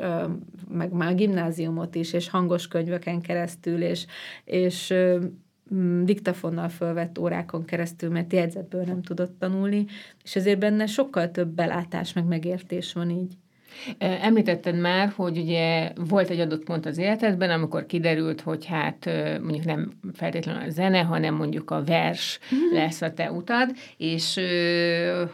[0.70, 4.06] meg már a gimnáziumot is, és hangos könyveken keresztül, és,
[4.46, 4.94] és
[6.04, 9.86] diktafonnal fölvett órákon keresztül, mert jegyzetből nem tudott tanulni,
[10.24, 13.38] és ezért benne sokkal több belátás, meg megértés van így.
[13.98, 19.10] Említetted már, hogy ugye volt egy adott pont az életedben, amikor kiderült, hogy hát
[19.42, 22.76] mondjuk nem feltétlenül a zene, hanem mondjuk a vers mm.
[22.76, 24.40] lesz a te utad, és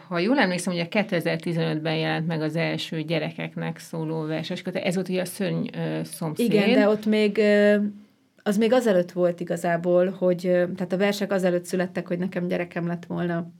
[0.08, 5.08] ha jól emlékszem, ugye 2015-ben jelent meg az első gyerekeknek szóló verses kötet, ez volt
[5.08, 5.64] ugye a szörny
[6.02, 6.52] szomszéd.
[6.52, 7.40] Igen, de ott még
[8.42, 10.40] az még azelőtt volt igazából, hogy
[10.76, 13.50] tehát a versek azelőtt születtek, hogy nekem gyerekem lett volna.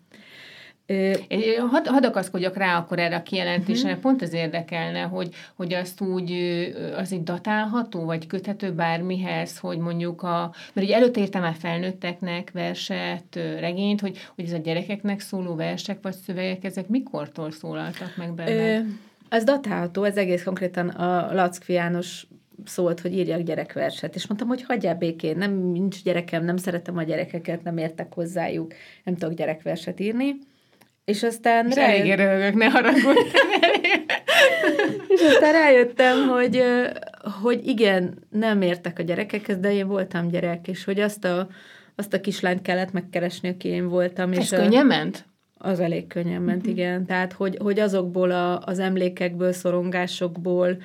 [1.71, 4.03] Hadd had akaszkodjak rá akkor erre a kijelentésre, uh-huh.
[4.03, 6.33] pont az érdekelne, hogy, hogy azt úgy,
[6.97, 12.51] az így datálható, vagy köthető bármihez, hogy mondjuk a, mert ugye előtte értem már felnőtteknek
[12.51, 18.35] verset, regényt, hogy, hogy ez a gyerekeknek szóló versek vagy szövegek, ezek mikortól szólaltak meg
[18.35, 18.85] benne?
[19.29, 22.27] Ez datálható, ez egész konkrétan a Lackfi János
[22.64, 27.03] szólt, hogy írjak gyerekverset, és mondtam, hogy hagyjál békén, nem, nincs gyerekem, nem szeretem a
[27.03, 30.37] gyerekeket, nem értek hozzájuk, nem tudok gyerekverset írni.
[31.04, 31.68] És aztán...
[31.68, 32.00] És rájött...
[32.00, 33.20] eléggé röhögök, ne haragudj.
[35.14, 36.62] és aztán rájöttem, hogy,
[37.42, 41.48] hogy igen, nem értek a gyerekekhez, de én voltam gyerek, és hogy azt a,
[41.96, 44.32] azt a kislányt kellett megkeresni, aki én voltam.
[44.32, 45.24] Ez és könnyen ment?
[45.58, 46.72] Az elég könnyen ment, uh-huh.
[46.72, 47.06] igen.
[47.06, 50.76] Tehát, hogy, hogy azokból a, az emlékekből, szorongásokból,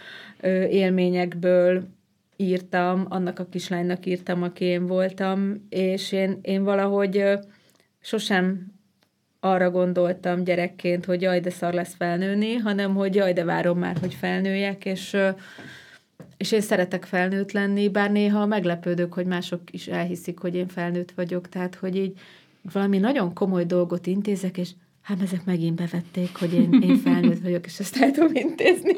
[0.69, 1.83] élményekből
[2.35, 7.23] írtam, annak a kislánynak írtam, aki én voltam, és én, én valahogy
[7.99, 8.75] sosem
[9.51, 13.97] arra gondoltam gyerekként, hogy jaj, de szar lesz felnőni, hanem hogy jaj, de várom már,
[13.99, 15.17] hogy felnőjek, és,
[16.37, 21.11] és én szeretek felnőtt lenni, bár néha meglepődök, hogy mások is elhiszik, hogy én felnőtt
[21.11, 22.19] vagyok, tehát hogy így
[22.71, 24.69] valami nagyon komoly dolgot intézek, és
[25.01, 28.93] hát ezek megint bevették, hogy én, én felnőtt vagyok, és ezt el tudom intézni.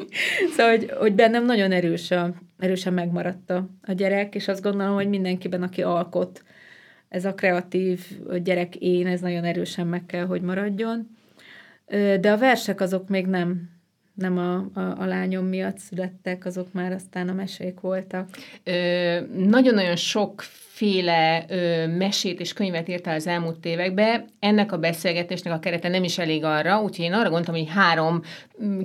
[0.56, 4.94] Szóval, hogy, hogy bennem nagyon erős a, erősen megmaradt a, a gyerek, és azt gondolom,
[4.94, 6.42] hogy mindenkiben, aki alkot,
[7.10, 8.00] ez a kreatív
[8.42, 11.16] gyerek én, ez nagyon erősen meg kell, hogy maradjon.
[12.20, 13.70] De a versek azok még nem,
[14.14, 18.28] nem a, a, a lányom miatt születtek, azok már aztán a mesék voltak.
[19.36, 20.42] Nagyon-nagyon sok
[20.80, 24.24] féle ö, mesét és könyvet írtál az elmúlt években.
[24.38, 28.22] Ennek a beszélgetésnek a kerete nem is elég arra, úgyhogy én arra gondoltam, hogy három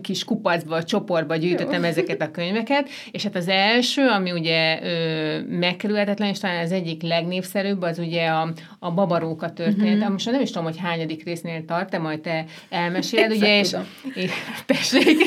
[0.02, 1.88] kis kupacba, csoportba gyűjtöttem Jó.
[1.88, 7.02] ezeket a könyveket, és hát az első, ami ugye ö, megkerülhetetlen, és talán az egyik
[7.02, 9.96] legnépszerűbb, az ugye a, a babaróka történet.
[9.96, 10.12] Mm-hmm.
[10.12, 13.76] Most nem is tudom, hogy hányadik résznél tart, te majd te elmeséled, ugye, és,
[14.14, 14.32] és
[14.66, 15.18] tessék.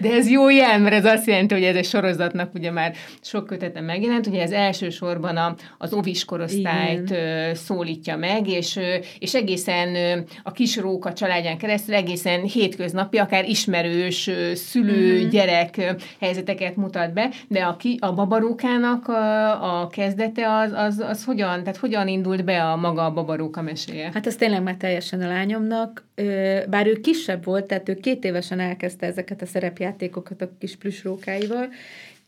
[0.00, 3.46] De ez jó jel, mert ez azt jelenti, hogy ez egy sorozatnak ugye már sok
[3.46, 4.26] kötete megjelent.
[4.26, 7.54] Ugye ez elsősorban a az ovis korosztályt Igen.
[7.54, 8.78] szólítja meg, és,
[9.18, 9.96] és egészen
[10.42, 15.28] a kis róka családján keresztül egészen hétköznapi, akár ismerős szülő, mm.
[15.28, 21.24] gyerek helyzeteket mutat be, de a, ki, a babarókának a, a kezdete az, az, az
[21.24, 24.10] hogyan, tehát hogyan indult be a maga a babaróka meséje?
[24.14, 26.04] Hát ez tényleg már teljesen a lányomnak,
[26.68, 31.68] bár ő kisebb volt, tehát ő két évesen elkezdte ezeket a szerepjátékokat a kis plüsrókáival,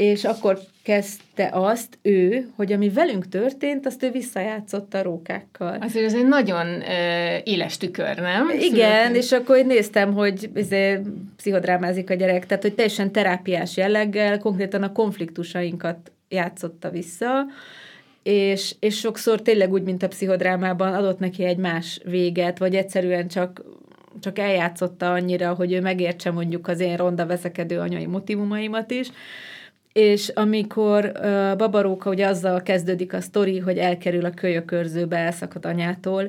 [0.00, 5.78] és akkor kezdte azt ő, hogy ami velünk történt, azt ő visszajátszotta a rókákkal.
[5.80, 8.48] Azért ez egy nagyon uh, éles tükör, nem?
[8.48, 9.16] Igen, Születünk.
[9.16, 11.00] és akkor én néztem, hogy izé,
[11.36, 17.46] pszichodrámázik a gyerek, tehát hogy teljesen terápiás jelleggel, konkrétan a konfliktusainkat játszotta vissza,
[18.22, 23.28] és, és sokszor tényleg úgy, mint a pszichodrámában adott neki egy más véget, vagy egyszerűen
[23.28, 23.62] csak
[24.20, 29.10] csak eljátszotta annyira, hogy ő megértse mondjuk az én ronda veszekedő anyai motivumaimat is,
[29.92, 36.28] és amikor uh, Babaróka ugye azzal kezdődik a sztori, hogy elkerül a kölyökörzőbe, elszakad anyától,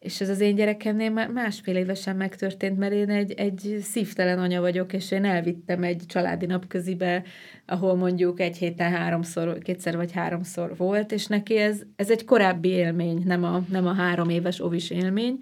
[0.00, 4.60] és ez az én gyerekemnél már másfél évesen megtörtént, mert én egy, egy szívtelen anya
[4.60, 7.22] vagyok, és én elvittem egy családi napközibe,
[7.66, 12.68] ahol mondjuk egy héten háromszor, kétszer vagy háromszor volt, és neki ez, ez egy korábbi
[12.68, 15.38] élmény, nem a, nem a három éves ovis élmény,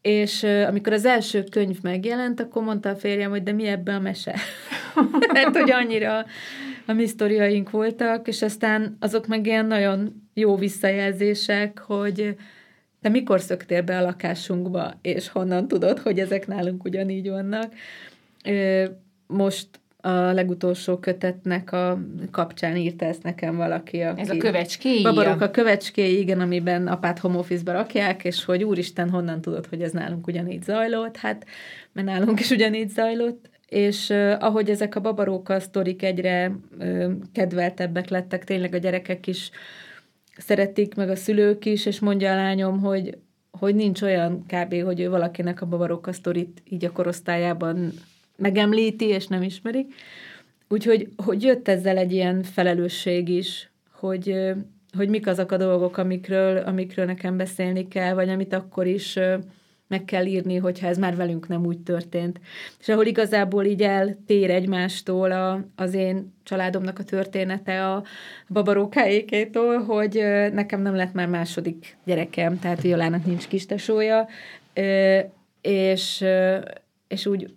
[0.00, 4.00] és amikor az első könyv megjelent, akkor mondta a férjem, hogy de mi ebben a
[4.00, 4.34] mese?
[5.32, 6.24] Mert hogy annyira
[6.86, 12.36] a mi sztoriaink voltak, és aztán azok meg ilyen nagyon jó visszajelzések, hogy
[13.00, 17.72] te mikor szöktél be a lakásunkba, és honnan tudod, hogy ezek nálunk ugyanígy vannak.
[19.26, 19.68] Most
[20.00, 21.98] a legutolsó kötetnek a
[22.30, 24.00] kapcsán írta ezt nekem valaki.
[24.00, 25.02] Aki Ez a kövecskéi?
[25.02, 29.82] Babarok a kövecskéi, igen, amiben apát home office-ba rakják, és hogy úristen, honnan tudod, hogy
[29.82, 31.16] ez nálunk ugyanígy zajlott?
[31.16, 31.46] Hát,
[31.92, 38.08] mert nálunk is ugyanígy zajlott, és uh, ahogy ezek a babaróka sztorik egyre uh, kedveltebbek
[38.08, 39.50] lettek, tényleg a gyerekek is
[40.36, 43.18] szeretik, meg a szülők is, és mondja a lányom, hogy,
[43.50, 47.92] hogy nincs olyan kb., hogy ő valakinek a babaróka sztorit így a korosztályában
[48.38, 49.94] megemlíti, és nem ismerik.
[50.68, 54.34] Úgyhogy hogy jött ezzel egy ilyen felelősség is, hogy,
[54.96, 59.18] hogy mik azok a dolgok, amikről, amikről nekem beszélni kell, vagy amit akkor is
[59.88, 62.40] meg kell írni, hogyha ez már velünk nem úgy történt.
[62.80, 68.04] És ahol igazából így eltér egymástól a, az én családomnak a története a
[68.48, 70.22] babarókáékétól, hogy
[70.52, 74.28] nekem nem lett már második gyerekem, tehát Violának nincs kistesója,
[75.60, 76.24] és,
[77.08, 77.50] és úgy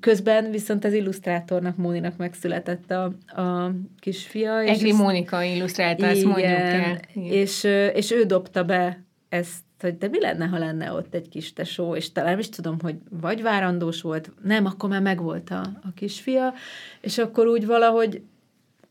[0.00, 3.04] Közben viszont az illusztrátornak, Móninak megszületett a,
[3.40, 4.60] a kisfia.
[4.60, 7.00] Egri és Mónika illusztrálta, ezt mondjuk el.
[7.14, 11.52] És, és ő dobta be ezt, hogy de mi lenne, ha lenne ott egy kis
[11.52, 15.92] tesó, és talán is tudom, hogy vagy várandós volt, nem, akkor már megvolt a, a
[15.94, 16.54] kisfia,
[17.00, 18.22] és akkor úgy valahogy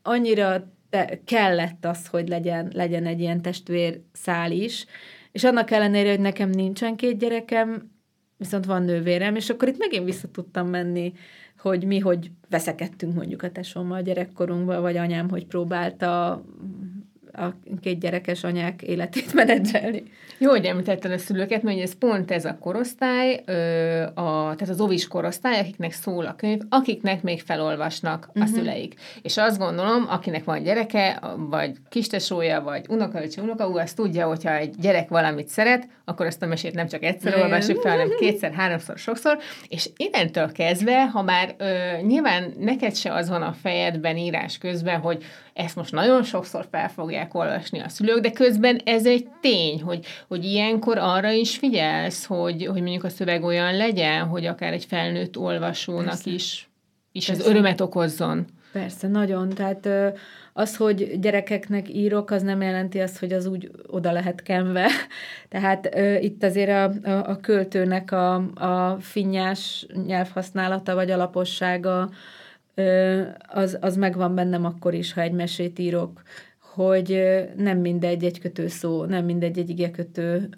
[0.02, 4.86] annyira te, kellett az, hogy legyen, legyen egy ilyen testvér szál is,
[5.32, 7.92] és annak ellenére, hogy nekem nincsen két gyerekem,
[8.42, 11.14] viszont van nővérem, és akkor itt megint vissza tudtam menni,
[11.58, 16.32] hogy mi, hogy veszekedtünk mondjuk a tesómmal gyerekkorunkban, vagy anyám, hogy próbálta
[17.34, 20.04] a két gyerekes anyák életét menedzselni.
[20.44, 23.44] Jó, hogy említetted a szülőket, mert ez pont ez a korosztály,
[24.14, 28.44] a, tehát az ovis korosztály, akiknek szól a könyv, akiknek még felolvasnak uh-huh.
[28.44, 28.56] a mhm.
[28.56, 28.94] szüleik.
[29.22, 34.56] És azt gondolom, akinek van gyereke, vagy kistesója, vagy unokaöcsi unoka, ú, azt tudja, hogyha
[34.56, 38.52] egy gyerek valamit szeret, akkor azt a mesét nem csak egyszer olvassuk fel, hanem kétszer,
[38.52, 41.66] háromszor, sokszor, és innentől kezdve, ha már ö,
[42.02, 45.24] nyilván neked se az van a fejedben írás közben, hogy
[45.54, 50.06] ezt most nagyon sokszor fel fogják olvasni a szülők, de közben ez egy tény, hogy,
[50.32, 54.86] hogy ilyenkor arra is figyelsz, hogy, hogy mondjuk a szöveg olyan legyen, hogy akár egy
[54.86, 56.30] felnőtt olvasónak Persze.
[56.30, 56.70] is,
[57.12, 58.46] is ez örömet okozzon.
[58.72, 59.50] Persze, nagyon.
[59.50, 59.89] Tehát
[60.54, 64.88] az, hogy gyerekeknek írok, az nem jelenti azt, hogy az úgy oda lehet kenve.
[65.50, 72.10] Tehát itt azért a, a, a költőnek a, a finnyás nyelvhasználata vagy alapossága
[73.48, 76.22] az, az megvan bennem akkor is, ha egy mesét írok,
[76.74, 77.22] hogy
[77.56, 80.50] nem mindegy egy kötő szó, nem mindegy egy igekötő,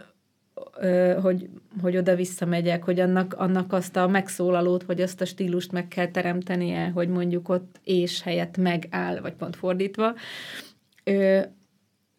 [1.21, 1.49] hogy,
[1.81, 6.07] hogy oda-vissza megyek, hogy annak, annak azt a megszólalót, vagy azt a stílust meg kell
[6.07, 10.15] teremtenie, hogy mondjuk ott és helyett megáll, vagy pont fordítva.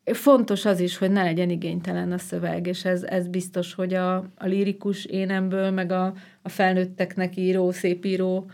[0.05, 4.17] Fontos az is, hogy ne legyen igénytelen a szöveg, és ez, ez biztos, hogy a,
[4.17, 8.51] a lírikus énemből, meg a, a felnőtteknek író, szép író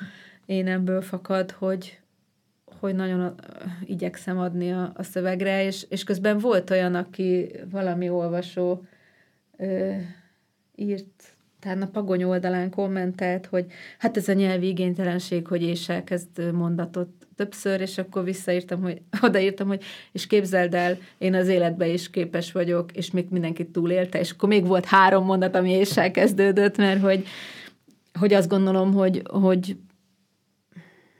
[0.46, 1.99] énemből fakad, hogy,
[2.80, 3.34] hogy nagyon
[3.84, 8.82] igyekszem adni a, a szövegre, és, és közben volt olyan, aki valami olvasó
[9.56, 9.92] ö,
[10.74, 13.66] írt, talán a Pagony oldalán kommentelt, hogy
[13.98, 19.68] hát ez a nyelvi igénytelenség, hogy és elkezd mondatot többször, és akkor visszaírtam, hogy odaírtam,
[19.68, 24.30] hogy és képzeld el, én az életbe is képes vagyok, és még mindenkit túlélte, és
[24.30, 27.26] akkor még volt három mondat, ami és kezdődött, mert hogy,
[28.18, 29.76] hogy azt gondolom, hogy, hogy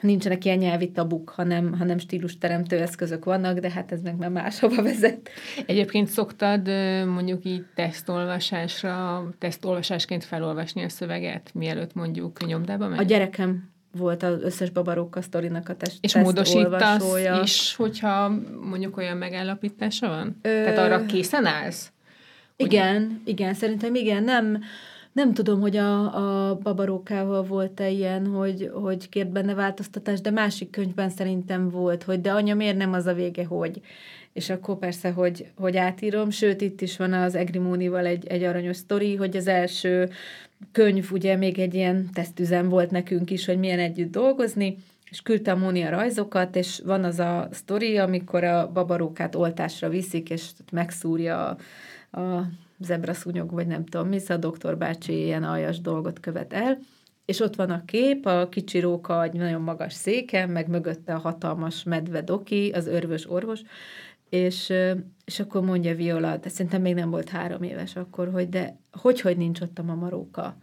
[0.02, 4.82] nincsenek ilyen nyelvi tabuk, hanem, hanem stílusteremtő eszközök vannak, de hát ez meg már máshova
[4.82, 5.30] vezet.
[5.66, 6.68] Egyébként szoktad
[7.06, 12.98] mondjuk így tesztolvasásra, tesztolvasásként felolvasni a szöveget, mielőtt mondjuk nyomdába megy?
[12.98, 17.04] A gyerekem volt az összes babaróka sztorinak a test És módosítasz
[17.42, 20.38] is, hogyha mondjuk olyan megállapítása van?
[20.42, 20.48] Ö...
[20.48, 21.92] Tehát arra készen állsz?
[22.56, 23.28] Igen, hogy...
[23.28, 24.62] igen, szerintem igen, nem
[25.12, 30.70] nem tudom, hogy a, a babarókával volt-e ilyen, hogy, hogy kért benne változtatás, de másik
[30.70, 33.80] könyvben szerintem volt, hogy de anya, miért nem az a vége, hogy?
[34.32, 38.76] És akkor persze, hogy, hogy átírom, sőt, itt is van az Egrimónival egy, egy aranyos
[38.76, 40.10] sztori, hogy az első
[40.72, 44.76] könyv, ugye még egy ilyen tesztüzem volt nekünk is, hogy milyen együtt dolgozni,
[45.10, 49.88] és küldte a Móni a rajzokat, és van az a sztori, amikor a babarókát oltásra
[49.88, 51.56] viszik, és megszúrja a,
[52.20, 52.48] a
[52.80, 56.78] zebraszúnyog, vagy nem tudom mi, szóval a doktor bácsi ilyen aljas dolgot követ el,
[57.24, 61.18] és ott van a kép, a kicsi róka egy nagyon magas széken, meg mögötte a
[61.18, 63.60] hatalmas medve doki, az örvös orvos,
[64.28, 64.72] és,
[65.24, 69.20] és akkor mondja Viola, de szerintem még nem volt három éves akkor, hogy de hogy,
[69.20, 70.56] hogy nincs ott a mamaróka?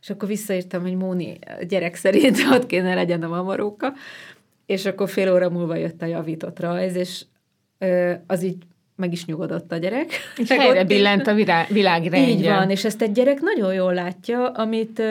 [0.00, 1.38] És akkor visszaírtam, hogy Móni,
[1.68, 3.92] gyerek szerint ott kéne legyen a mamaróka,
[4.66, 7.24] és akkor fél óra múlva jött a javított rajz, és
[8.26, 8.62] az így
[9.02, 10.10] meg is nyugodott a gyerek.
[10.42, 11.34] És helyre billent a
[11.68, 12.28] világ rendje.
[12.28, 15.02] Így van, és ezt egy gyerek nagyon jól látja, amit,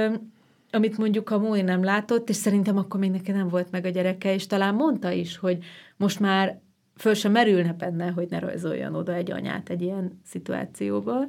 [0.71, 3.89] amit mondjuk a Móni nem látott, és szerintem akkor még neki nem volt meg a
[3.89, 5.57] gyereke, és talán mondta is, hogy
[5.97, 6.59] most már
[7.01, 11.25] föl sem merülne benne, hogy ne rajzoljon oda egy anyát egy ilyen szituációba,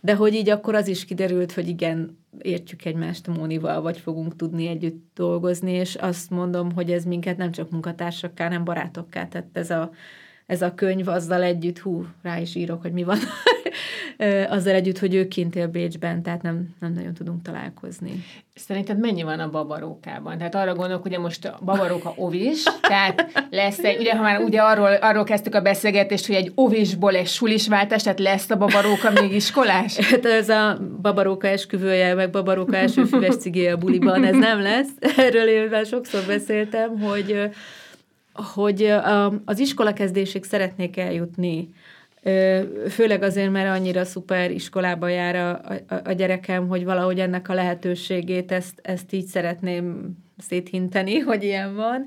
[0.00, 4.36] de hogy így akkor az is kiderült, hogy igen, értjük egymást a Mónival, vagy fogunk
[4.36, 9.56] tudni együtt dolgozni, és azt mondom, hogy ez minket nem csak munkatársakká, hanem barátokká tett
[9.56, 9.90] ez a,
[10.50, 13.18] ez a könyv, azzal együtt, hú, rá is írok, hogy mi van,
[14.56, 18.24] azzal együtt, hogy ő kint él Bécsben, tehát nem, nem nagyon tudunk találkozni.
[18.54, 20.38] Szerinted mennyi van a babarókában?
[20.38, 24.60] Tehát arra gondolok, hogy most a babaróka ovis, tehát lesz egy, ugye ha már ugye
[24.60, 29.10] arról, arról kezdtük a beszélgetést, hogy egy ovisból egy sulis váltás, tehát lesz a babaróka
[29.10, 29.96] még iskolás?
[30.10, 34.90] Hát ez a babaróka esküvője, meg babaróka első füves cigé a buliban, ez nem lesz.
[35.16, 37.50] Erről én már sokszor beszéltem, hogy
[38.54, 38.92] hogy
[39.44, 41.68] az iskola kezdésig szeretnék eljutni
[42.88, 45.50] Főleg azért, mert annyira szuper iskolába jár a,
[45.88, 51.74] a, a gyerekem, hogy valahogy ennek a lehetőségét, ezt, ezt így szeretném széthinteni, hogy ilyen
[51.74, 52.06] van.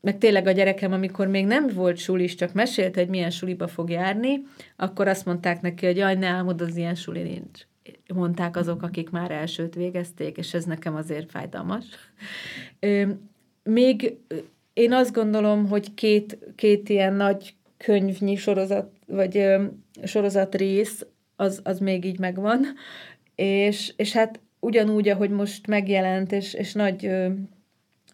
[0.00, 3.90] Meg tényleg a gyerekem, amikor még nem volt sulis, csak mesélte, hogy milyen suliba fog
[3.90, 4.42] járni,
[4.76, 7.60] akkor azt mondták neki, hogy jaj, ne álmod, az ilyen suli nincs.
[8.14, 11.84] Mondták azok, akik már elsőt végezték, és ez nekem azért fájdalmas.
[13.62, 14.16] Még
[14.72, 19.64] én azt gondolom, hogy két, két ilyen nagy könyvnyi sorozat, vagy ö,
[20.04, 21.06] sorozat rész,
[21.36, 22.64] az, az még így megvan,
[23.34, 27.28] és, és hát ugyanúgy, ahogy most megjelent, és, és nagy ö,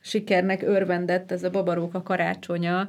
[0.00, 2.88] sikernek örvendett ez a babaróka karácsonya,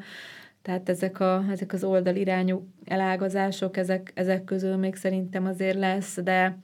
[0.62, 6.58] tehát ezek, a, ezek az oldalirányú elágazások, ezek, ezek közül még szerintem azért lesz, de,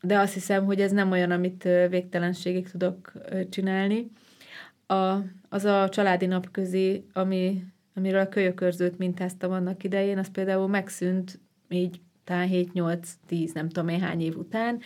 [0.00, 3.12] de azt hiszem, hogy ez nem olyan, amit végtelenségig tudok
[3.50, 4.10] csinálni.
[4.86, 5.16] A,
[5.48, 7.62] az a családi napközi, ami
[7.98, 14.00] amiről a kölyökörzőt mintáztam annak idején, az például megszűnt így talán 7-8-10, nem tudom én
[14.00, 14.80] hány év után,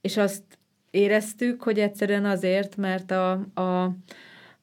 [0.00, 0.42] és azt
[0.90, 3.82] éreztük, hogy egyszerűen azért, mert a, a,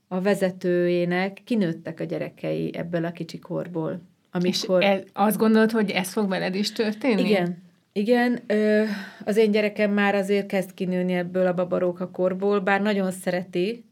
[0.08, 4.02] a vezetőjének kinőttek a gyerekei ebből a kicsi korból.
[4.32, 4.82] Amikor...
[4.82, 7.30] És e, azt gondolod, hogy ez fog veled is történni?
[7.30, 7.66] Igen.
[7.92, 8.84] Igen, ö,
[9.26, 13.86] az én gyerekem már azért kezd kinőni ebből a babaróka korból, bár nagyon szereti,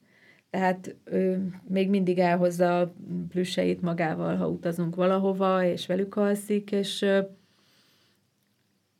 [0.55, 2.93] tehát ő még mindig elhozza a
[3.29, 7.05] plüsseit magával, ha utazunk valahova, és velük alszik, és,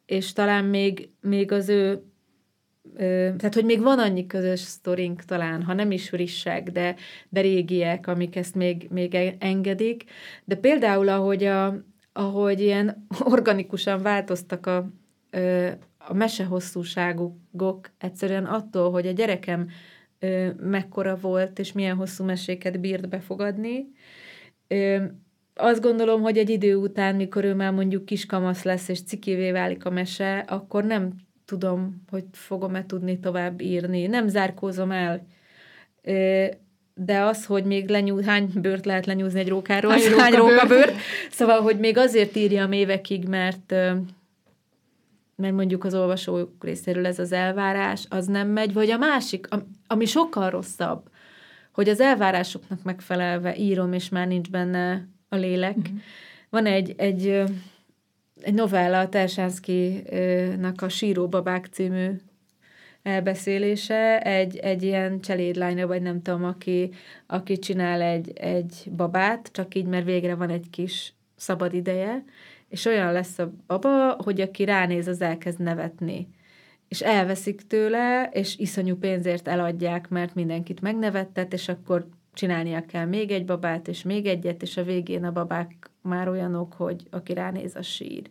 [0.06, 2.04] és talán még, még az ő
[3.38, 6.96] tehát, hogy még van annyi közös sztorink talán, ha nem is frissek, de,
[7.30, 10.04] de régiek, amik ezt még, még engedik.
[10.46, 11.84] De például, ahogy, a,
[12.14, 14.90] ahogy ilyen organikusan változtak a,
[15.98, 19.70] a mesehosszúságok, egyszerűen attól, hogy a gyerekem
[20.20, 23.88] ö, mekkora volt, és milyen hosszú meséket bírt befogadni.
[24.68, 25.04] Ö,
[25.56, 29.86] azt gondolom, hogy egy idő után, mikor ő már mondjuk kiskamasz lesz, és cikévé válik
[29.86, 31.14] a mese, akkor nem
[31.46, 34.08] tudom, hogy fogom-e tudni tovább írni.
[34.08, 35.26] Nem zárkózom el.
[36.02, 36.46] Ö,
[36.96, 40.96] de az, hogy még lenyúz, hány bőrt lehet lenyúzni egy rókáról, hány, hány rókabőrt.
[41.30, 43.74] Szóval, hogy még azért írjam évekig, mert
[45.36, 49.48] mert mondjuk az olvasók részéről ez az elvárás, az nem megy, vagy a másik,
[49.88, 51.10] ami sokkal rosszabb,
[51.72, 55.76] hogy az elvárásoknak megfelelve írom, és már nincs benne a lélek.
[55.78, 56.00] Uh-huh.
[56.50, 57.28] Van egy, egy,
[58.42, 62.10] egy novella, a Tersánszki-nak a Síróbabák című
[63.04, 66.90] elbeszélése, egy, egy ilyen cselédlánya, vagy nem tudom, aki,
[67.28, 72.24] aki csinál egy, egy babát, csak így, mert végre van egy kis szabad ideje,
[72.70, 76.28] és olyan lesz a baba, hogy aki ránéz, az elkezd nevetni.
[76.88, 83.32] És elveszik tőle, és iszonyú pénzért eladják, mert mindenkit megnevettet, és akkor csinálnia kell még
[83.32, 87.76] egy babát, és még egyet, és a végén a babák már olyanok, hogy aki ránéz,
[87.76, 88.30] az sír.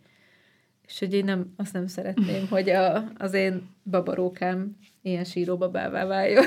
[0.86, 6.44] És hogy én nem, azt nem szeretném, hogy a, az én babarókám ilyen síróbabává váljon.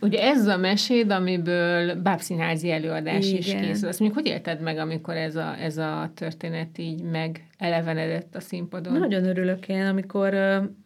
[0.00, 3.38] Ugye ez a meséd, amiből bábszínházi előadás Igen.
[3.38, 3.88] is készül.
[3.88, 8.98] Azt mondjuk, hogy élted meg, amikor ez a, ez a történet így megelevenedett a színpadon?
[8.98, 10.34] Nagyon örülök én, amikor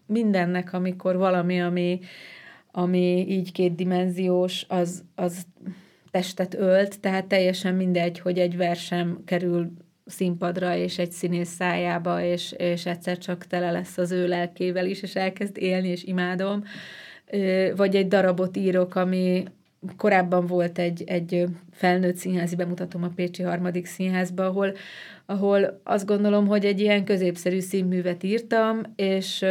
[0.07, 2.01] mindennek, amikor valami, ami,
[2.71, 5.47] ami így kétdimenziós, az, az
[6.11, 9.73] testet ölt, tehát teljesen mindegy, hogy egy versem kerül
[10.11, 15.03] színpadra, és egy színész szájába, és, és egyszer csak tele lesz az ő lelkével is,
[15.03, 16.65] és elkezd élni, és imádom.
[17.77, 19.45] Vagy egy darabot írok, ami
[19.97, 24.75] korábban volt egy, egy felnőtt színházi bemutatom a Pécsi Harmadik Színházba, ahol,
[25.27, 29.45] ahol azt gondolom, hogy egy ilyen középszerű színművet írtam, és,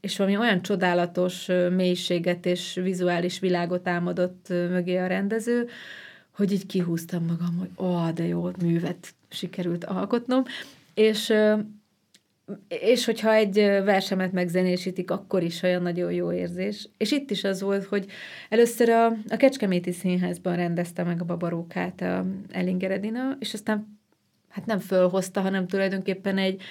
[0.00, 5.68] és valami olyan csodálatos mélységet és vizuális világot álmodott mögé a rendező,
[6.36, 10.42] hogy így kihúztam magam, hogy ó, oh, de jó művet sikerült alkotnom,
[10.94, 11.32] és
[12.68, 13.54] és hogyha egy
[13.84, 16.88] versemet megzenésítik, akkor is olyan nagyon jó érzés.
[16.96, 18.06] És itt is az volt, hogy
[18.48, 24.02] először a, a Kecskeméti Színházban rendezte meg a babarókát a Ellinger Edina, és aztán
[24.48, 26.62] hát nem fölhozta, hanem tulajdonképpen egy,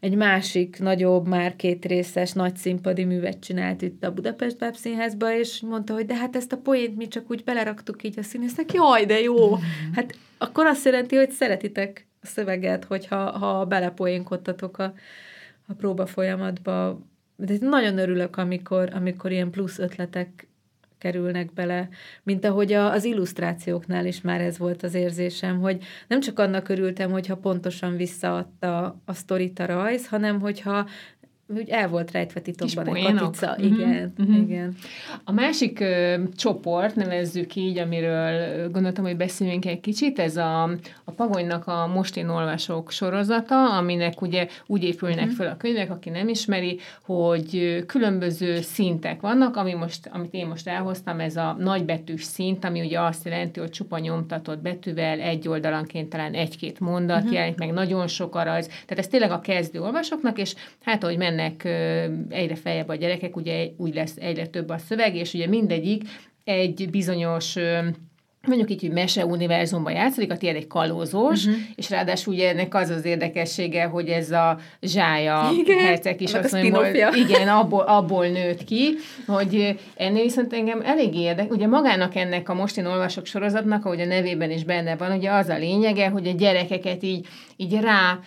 [0.00, 5.34] egy másik, nagyobb, már két részes, nagy színpadi művet csinált itt a Budapest Báb Színházba,
[5.34, 8.72] és mondta, hogy de hát ezt a poént mi csak úgy beleraktuk így a színésznek,
[8.72, 9.48] jaj, de jó!
[9.48, 9.92] Mm-hmm.
[9.94, 14.94] Hát akkor azt jelenti, hogy szeretitek szöveget, hogyha ha belepoénkodtatok a,
[15.66, 17.00] a próba folyamatba.
[17.36, 20.48] De nagyon örülök, amikor, amikor ilyen plusz ötletek
[20.98, 21.88] kerülnek bele,
[22.22, 26.68] mint ahogy a, az illusztrációknál is már ez volt az érzésem, hogy nem csak annak
[26.68, 30.86] örültem, hogyha pontosan visszaadta a sztorit a rajz, hanem hogyha
[31.56, 33.56] úgy el volt rejtve titokban egy katica.
[33.60, 33.74] Mm-hmm.
[33.74, 34.42] Igen, mm-hmm.
[34.42, 34.74] igen.
[35.24, 40.62] A másik ö, csoport, nevezzük így, amiről gondoltam, hogy beszéljünk egy kicsit, ez a,
[41.04, 45.34] a Pagonynak a Most én olvasok sorozata, aminek ugye úgy épülnek mm-hmm.
[45.34, 50.68] föl a könyvek, aki nem ismeri, hogy különböző szintek vannak, ami most, amit én most
[50.68, 56.08] elhoztam, ez a nagybetűs szint, ami ugye azt jelenti, hogy csupa nyomtatott betűvel egy oldalanként
[56.08, 57.32] talán egy-két mondat mm-hmm.
[57.32, 58.66] jelenik meg, nagyon sok a rajz.
[58.66, 61.64] Tehát ez tényleg a kezdő olvasóknak, és hát, ahogy mennek mennek
[62.28, 66.02] egyre feljebb a gyerekek, ugye úgy lesz egyre több a szöveg, és ugye mindegyik
[66.44, 67.56] egy bizonyos
[68.46, 71.60] mondjuk így, hogy mese univerzumban játszik, a tiéd egy kalózós, uh-huh.
[71.74, 76.52] és ráadásul ugye ennek az az érdekessége, hogy ez a zsája igen, herceg is azt
[76.52, 78.94] mondja, hogy igen, abból, abból nőtt ki,
[79.26, 84.00] hogy ennél viszont engem elég érdek, ugye magának ennek a most én olvasok sorozatnak, ahogy
[84.00, 87.26] a nevében is benne van, ugye az a lényege, hogy a gyerekeket így,
[87.56, 88.18] így rá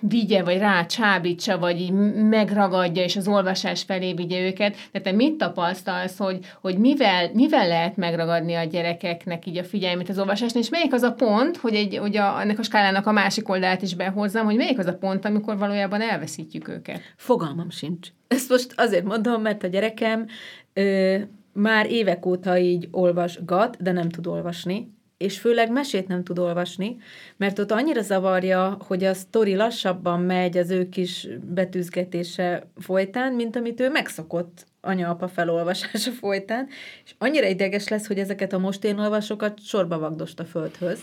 [0.00, 4.76] vigye, vagy rácsábítsa, vagy így megragadja, és az olvasás felé vigye őket.
[4.92, 10.08] De te mit tapasztalsz, hogy, hogy mivel, mivel lehet megragadni a gyerekeknek így a figyelmét
[10.08, 13.12] az olvasásnál, és melyik az a pont, hogy, egy, hogy a, ennek a skálának a
[13.12, 17.00] másik oldalát is behozzam, hogy melyik az a pont, amikor valójában elveszítjük őket?
[17.16, 18.08] Fogalmam sincs.
[18.28, 20.26] Ezt most azért mondom, mert a gyerekem
[20.72, 21.16] ö,
[21.52, 26.96] már évek óta így olvasgat, de nem tud olvasni, és főleg mesét nem tud olvasni,
[27.36, 33.56] mert ott annyira zavarja, hogy a sztori lassabban megy az ő kis betűzgetése folytán, mint
[33.56, 36.68] amit ő megszokott anya-apa felolvasása folytán,
[37.04, 41.00] és annyira ideges lesz, hogy ezeket a most én olvasokat sorba vagdost a földhöz,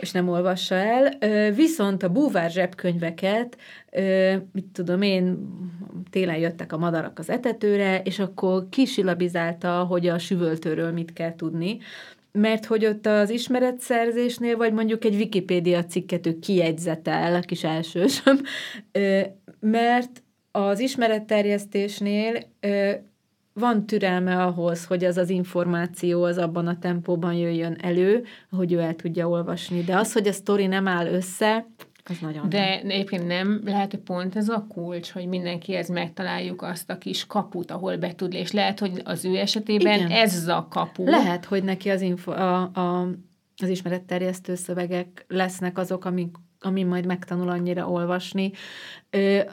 [0.00, 1.18] és nem olvassa el.
[1.52, 3.56] Viszont a búvár zsebkönyveket,
[4.52, 5.48] mit tudom én,
[6.10, 11.78] télen jöttek a madarak az etetőre, és akkor kisilabizálta, hogy a süvöltőről mit kell tudni,
[12.38, 18.40] mert hogy ott az ismeretszerzésnél, vagy mondjuk egy Wikipédia cikket ő kiegyzetel, a kis elsősöm,
[19.60, 22.42] mert az ismeretterjesztésnél
[23.52, 28.78] van türelme ahhoz, hogy az az információ az abban a tempóban jöjjön elő, hogy ő
[28.78, 29.82] el tudja olvasni.
[29.82, 31.66] De az, hogy a sztori nem áll össze,
[32.10, 32.90] az nagyon De nem.
[32.90, 37.70] egyébként nem lehet, hogy pont ez a kulcs, hogy mindenkihez megtaláljuk azt a kis kaput,
[37.70, 40.10] ahol be tud, és lehet, hogy az ő esetében Igen.
[40.10, 41.04] ez a kapu.
[41.04, 43.08] Lehet, hogy neki az, info, a, a,
[43.62, 48.52] az ismeretterjesztő szövegek lesznek azok, amik ami majd megtanul annyira olvasni.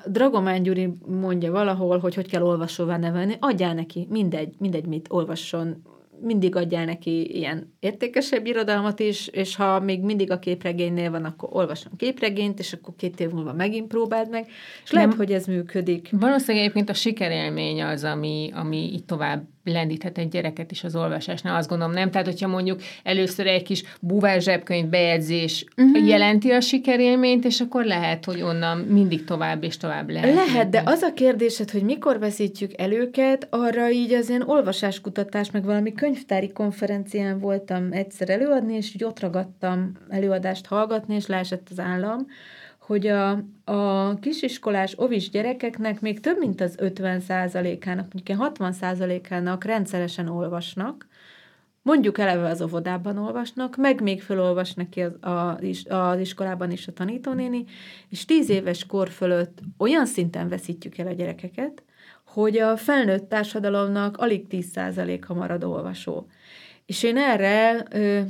[0.05, 5.81] Dragomán Gyuri mondja valahol, hogy hogy kell olvasóvá nevelni, adjál neki, mindegy, mindegy mit olvasson,
[6.21, 11.49] mindig adjál neki ilyen értékesebb irodalmat is, és ha még mindig a képregénynél van, akkor
[11.51, 14.47] olvasom képregényt, és akkor két év múlva megint próbáld meg,
[14.83, 15.17] és lehet, Nem.
[15.17, 16.09] hogy ez működik.
[16.11, 21.55] Valószínűleg egyébként a sikerélmény az, ami, ami itt tovább lendíthet egy gyereket is az olvasásnál,
[21.55, 22.11] azt gondolom, nem?
[22.11, 26.07] Tehát, hogyha mondjuk először egy kis buvár zsebkönyv bejegyzés uh-huh.
[26.07, 30.35] jelenti a sikerélményt, és akkor lehet, hogy onnan mindig tovább és tovább lehet.
[30.35, 35.51] Lehet, de az a kérdésed, hogy mikor veszítjük el őket, arra így az ilyen olvasáskutatás,
[35.51, 41.67] meg valami könyvtári konferencián voltam egyszer előadni, és így ott ragadtam előadást hallgatni, és leesett
[41.71, 42.27] az állam,
[42.91, 51.07] hogy a, a kisiskolás ovis gyerekeknek még több mint az 50%-ának, mondjuk 60%-ának rendszeresen olvasnak,
[51.81, 57.65] mondjuk eleve az óvodában olvasnak, meg még felolvas neki az, az iskolában is a tanítónéni,
[58.09, 61.83] és tíz éves kor fölött olyan szinten veszítjük el a gyerekeket,
[62.25, 66.27] hogy a felnőtt társadalomnak alig 10%-a marad olvasó.
[66.85, 68.21] És én erre ö,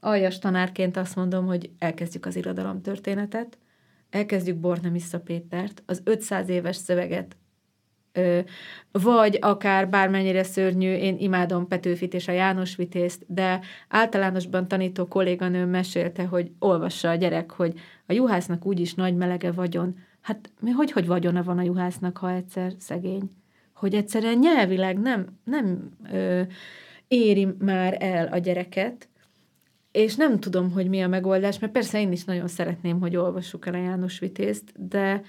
[0.00, 3.58] aljas tanárként azt mondom, hogy elkezdjük az irodalomtörténetet,
[4.10, 7.36] elkezdjük Bornemissza Pétert, az 500 éves szöveget
[8.92, 15.68] vagy akár bármennyire szörnyű, én imádom Petőfit és a János Vitézt, de általánosban tanító kolléganőm
[15.68, 19.96] mesélte, hogy olvassa a gyerek, hogy a juhásznak úgyis nagy melege vagyon.
[20.20, 23.30] Hát mi hogy, hogy vagyona van a juhásznak, ha egyszer szegény?
[23.74, 26.42] Hogy egyszerűen nyelvileg nem, nem ö,
[27.08, 29.08] éri már el a gyereket,
[29.92, 33.66] és nem tudom, hogy mi a megoldás, mert persze én is nagyon szeretném, hogy olvassuk
[33.66, 35.22] el a János Vitézt, de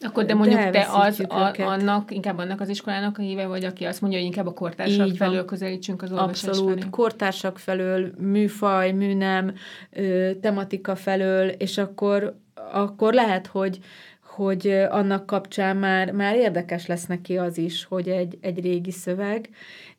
[0.00, 3.64] akkor de mondjuk de te az, a, annak, inkább annak az iskolának a híve vagy,
[3.64, 5.46] aki azt mondja, hogy inkább a kortársak Így felől van.
[5.46, 6.90] közelítsünk az olvasás Abszolút, felé.
[6.90, 9.54] kortársak felől, műfaj, műnem,
[10.40, 12.38] tematika felől, és akkor,
[12.72, 13.78] akkor lehet, hogy,
[14.22, 19.48] hogy annak kapcsán már, már érdekes lesz neki az is, hogy egy, egy régi szöveg.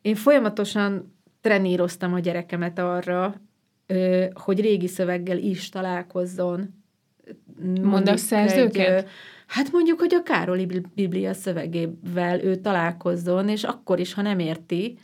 [0.02, 3.34] Én folyamatosan treníroztam a gyerekemet arra,
[4.34, 6.84] hogy régi szöveggel is találkozzon.
[7.82, 8.98] Mondasz szerzőket?
[8.98, 9.08] Egy,
[9.46, 14.98] Hát mondjuk, hogy a Károli Biblia szövegével ő találkozzon, és akkor is, ha nem érti,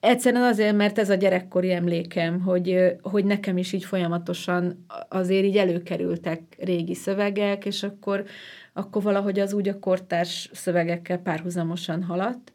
[0.00, 5.56] egyszerűen azért, mert ez a gyerekkori emlékem, hogy, hogy nekem is így folyamatosan azért így
[5.56, 8.24] előkerültek régi szövegek, és akkor,
[8.72, 12.52] akkor valahogy az úgy a kortárs szövegekkel párhuzamosan haladt,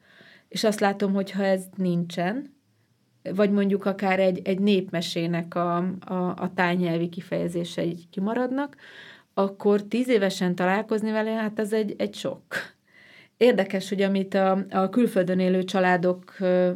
[0.48, 2.56] és azt látom, hogy ha ez nincsen,
[3.24, 8.76] vagy mondjuk akár egy, egy népmesének a, a, a tájnyelvi kifejezései kimaradnak,
[9.34, 12.44] akkor tíz évesen találkozni vele, hát ez egy, egy sok.
[13.38, 16.76] Érdekes, hogy amit a, a külföldön élő családokról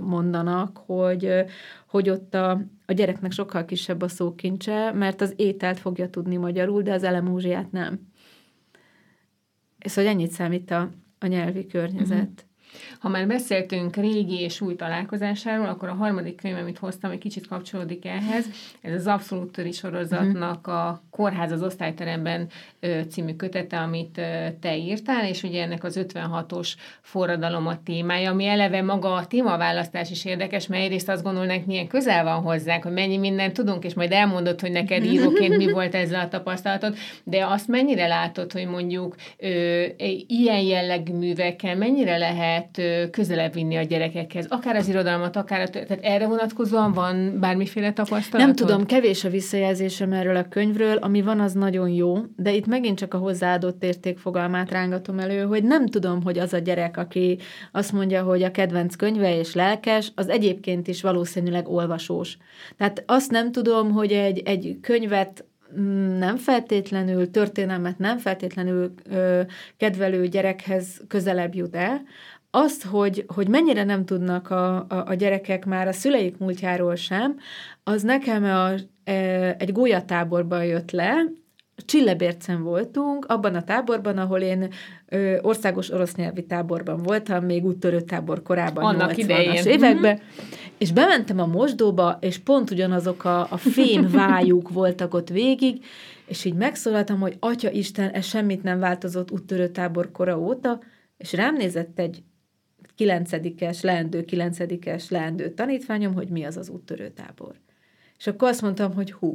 [0.00, 1.44] mondanak, hogy,
[1.86, 2.50] hogy ott a,
[2.86, 7.72] a gyereknek sokkal kisebb a szókincse, mert az ételt fogja tudni magyarul, de az elemúzsiát
[7.72, 8.00] nem.
[9.78, 12.18] És hogy ennyit számít a, a nyelvi környezet.
[12.18, 12.52] Uh-huh.
[12.98, 17.46] Ha már beszéltünk régi és új találkozásáról, akkor a harmadik könyv, amit hoztam, egy kicsit
[17.46, 18.46] kapcsolódik ehhez.
[18.80, 22.48] Ez az Abszolút Töri sorozatnak a Kórház az osztályteremben
[23.08, 24.20] című kötete, amit
[24.60, 30.10] te írtál, és ugye ennek az 56-os forradalom a témája, ami eleve maga a témaválasztás
[30.10, 33.94] is érdekes, mert egyrészt azt gondolnak, milyen közel van hozzánk, hogy mennyi mindent tudunk, és
[33.94, 38.66] majd elmondod, hogy neked íróként mi volt ezzel a tapasztalatod, de azt mennyire látod, hogy
[38.66, 39.84] mondjuk ö,
[40.26, 45.68] ilyen jellegű művekkel mennyire lehet lehet közelebb vinni a gyerekekhez, akár az irodalmat, akár a,
[45.68, 48.46] tehát erre vonatkozóan van bármiféle tapasztalat?
[48.46, 52.66] Nem tudom, kevés a visszajelzésem erről a könyvről, ami van, az nagyon jó, de itt
[52.66, 56.96] megint csak a hozzáadott érték fogalmát rángatom elő, hogy nem tudom, hogy az a gyerek,
[56.96, 57.38] aki
[57.72, 62.36] azt mondja, hogy a kedvenc könyve és lelkes, az egyébként is valószínűleg olvasós.
[62.76, 65.44] Tehát azt nem tudom, hogy egy, egy könyvet
[65.78, 69.40] mm, nem feltétlenül, történelmet nem feltétlenül ö,
[69.76, 72.02] kedvelő gyerekhez közelebb jut el,
[72.54, 77.36] azt, hogy, hogy mennyire nem tudnak a, a, a gyerekek már a szüleik múltjáról sem,
[77.84, 78.70] az nekem a,
[79.10, 81.24] e, egy gólyatáborban jött le,
[81.76, 84.68] Csillebércen voltunk, abban a táborban, ahol én
[85.08, 89.64] ö, országos orosz nyelvi táborban voltam, még úttörő tábor korában, Annak 80-as idején.
[89.66, 90.48] években, mm-hmm.
[90.78, 95.84] és bementem a mosdóba, és pont ugyanazok a, a fém vájuk voltak ott végig,
[96.26, 100.80] és így megszólaltam, hogy Atya Isten, ez semmit nem változott úttörő tábor kora óta,
[101.16, 102.22] és rám nézett egy
[102.94, 107.54] kilencedikes, leendő kilencedikes, leendő tanítványom, hogy mi az az úttörőtábor.
[108.18, 109.34] És akkor azt mondtam, hogy hú,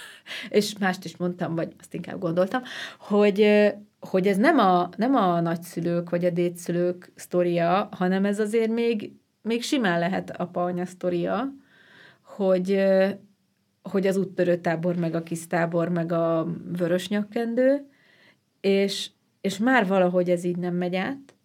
[0.48, 2.62] és mást is mondtam, vagy azt inkább gondoltam,
[2.98, 3.66] hogy,
[4.00, 9.12] hogy ez nem a, nem a nagyszülők vagy a dédszülők sztoria, hanem ez azért még,
[9.42, 11.52] még simán lehet apa-anya sztoria,
[12.22, 12.84] hogy,
[13.82, 16.46] hogy az úttörőtábor, meg a kisztábor, meg a
[16.76, 17.86] vörös nyakkendő,
[18.60, 21.35] és, és már valahogy ez így nem megy át,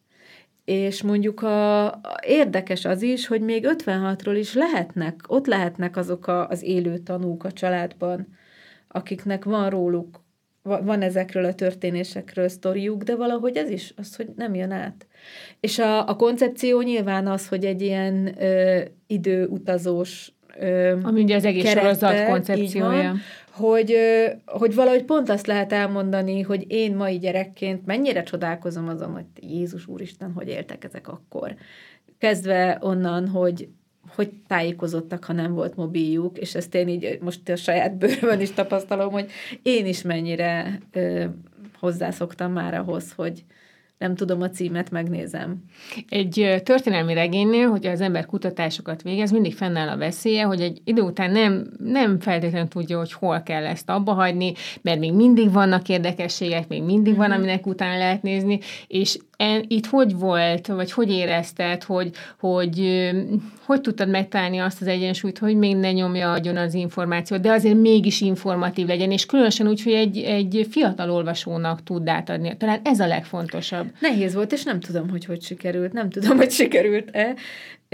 [0.65, 6.27] és mondjuk a, a, érdekes az is, hogy még 56-ról is lehetnek, ott lehetnek azok
[6.27, 8.27] a, az élő tanúk a családban,
[8.87, 10.23] akiknek van róluk,
[10.63, 15.07] van ezekről a történésekről sztoriuk, de valahogy ez is az, hogy nem jön át.
[15.59, 21.45] És a, a koncepció nyilván az, hogy egy ilyen ö, időutazós ö, Ami ugye az
[21.45, 22.87] egész sorozat koncepciója.
[22.87, 23.19] Van,
[23.61, 23.95] hogy,
[24.45, 29.87] hogy valahogy pont azt lehet elmondani, hogy én mai gyerekként mennyire csodálkozom azon, hogy Jézus
[29.87, 31.55] Úristen, hogy éltek ezek akkor.
[32.17, 33.67] Kezdve onnan, hogy
[34.15, 38.51] hogy tájékozottak, ha nem volt mobiljuk, és ezt én így most a saját bőrömön is
[38.51, 39.31] tapasztalom, hogy
[39.61, 41.25] én is mennyire ö,
[41.79, 43.43] hozzászoktam már ahhoz, hogy,
[44.01, 45.63] nem tudom a címet, megnézem.
[46.09, 51.01] Egy történelmi regénynél, hogy az ember kutatásokat végez, mindig fennáll a veszélye, hogy egy idő
[51.01, 55.89] után nem, nem feltétlenül tudja, hogy hol kell ezt abba hagyni, mert még mindig vannak
[55.89, 57.37] érdekességek, még mindig van, mhm.
[57.37, 63.09] aminek után lehet nézni, és en, itt hogy volt, vagy hogy érezted, hogy, hogy
[63.65, 67.79] hogy tudtad megtalálni azt az egyensúlyt, hogy még ne nyomja agyon az információt, de azért
[67.79, 72.57] mégis informatív legyen, és különösen úgy, hogy egy, egy fiatal olvasónak tud átadni.
[72.57, 73.85] Talán ez a legfontosabb.
[73.99, 75.93] Nehéz volt, és nem tudom, hogy hogy sikerült.
[75.93, 77.33] Nem tudom, hogy sikerült-e.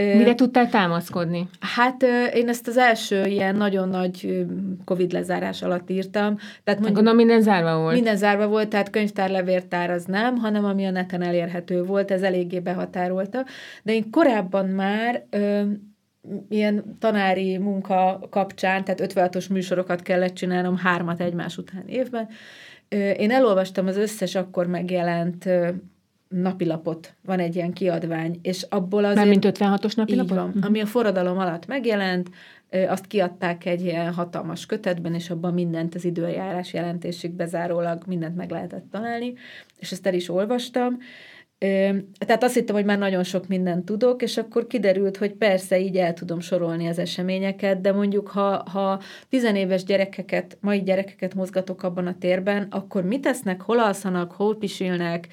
[0.02, 1.50] Mire tudtál támaszkodni?
[1.60, 4.46] Hát én ezt az első ilyen nagyon nagy
[4.86, 6.36] Covid lezárás alatt írtam.
[6.36, 7.94] Tehát mondjuk, Gondolom minden zárva volt.
[7.94, 12.22] Minden zárva volt, tehát könyvtár, levértár az nem, hanem ami a neten elérhető volt, ez
[12.22, 13.46] eléggé behatárolta.
[13.84, 15.26] De én korábban már
[16.50, 22.28] ilyen tanári munka kapcsán, tehát 56-os műsorokat kellett csinálnom hármat egymás után évben.
[23.18, 25.50] Én elolvastam az összes akkor megjelent
[26.28, 29.16] napilapot, van egy ilyen kiadvány, és abból az.
[29.16, 30.32] Már mint 56-os napilapot?
[30.32, 30.66] Így van, uh-huh.
[30.66, 32.30] ami a forradalom alatt megjelent,
[32.88, 38.50] azt kiadták egy ilyen hatalmas kötetben, és abban mindent az időjárás jelentésig bezárólag mindent meg
[38.50, 39.34] lehetett találni,
[39.78, 40.98] és ezt el is olvastam,
[42.18, 45.98] tehát azt hittem, hogy már nagyon sok mindent tudok, és akkor kiderült, hogy persze így
[45.98, 52.08] el tudom sorolni az eseményeket, de mondjuk ha, ha tizenéves gyerekeket, mai gyerekeket mozgatok abban
[52.08, 55.28] a térben, akkor mit tesznek, hol alszanak, hol pisilnek,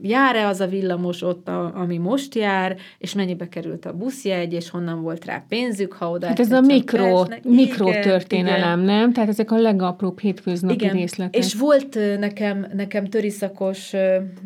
[0.00, 4.70] jár-e az a villamos ott, a, ami most jár, és mennyibe került a buszjegy, és
[4.70, 8.94] honnan volt rá pénzük, ha oda Hát ez a mikro, mikro történelem, igen.
[8.94, 9.12] nem?
[9.12, 10.94] Tehát ezek a legapróbb hétköznapi igen.
[10.94, 11.44] részletek.
[11.44, 13.92] És volt nekem, nekem töriszakos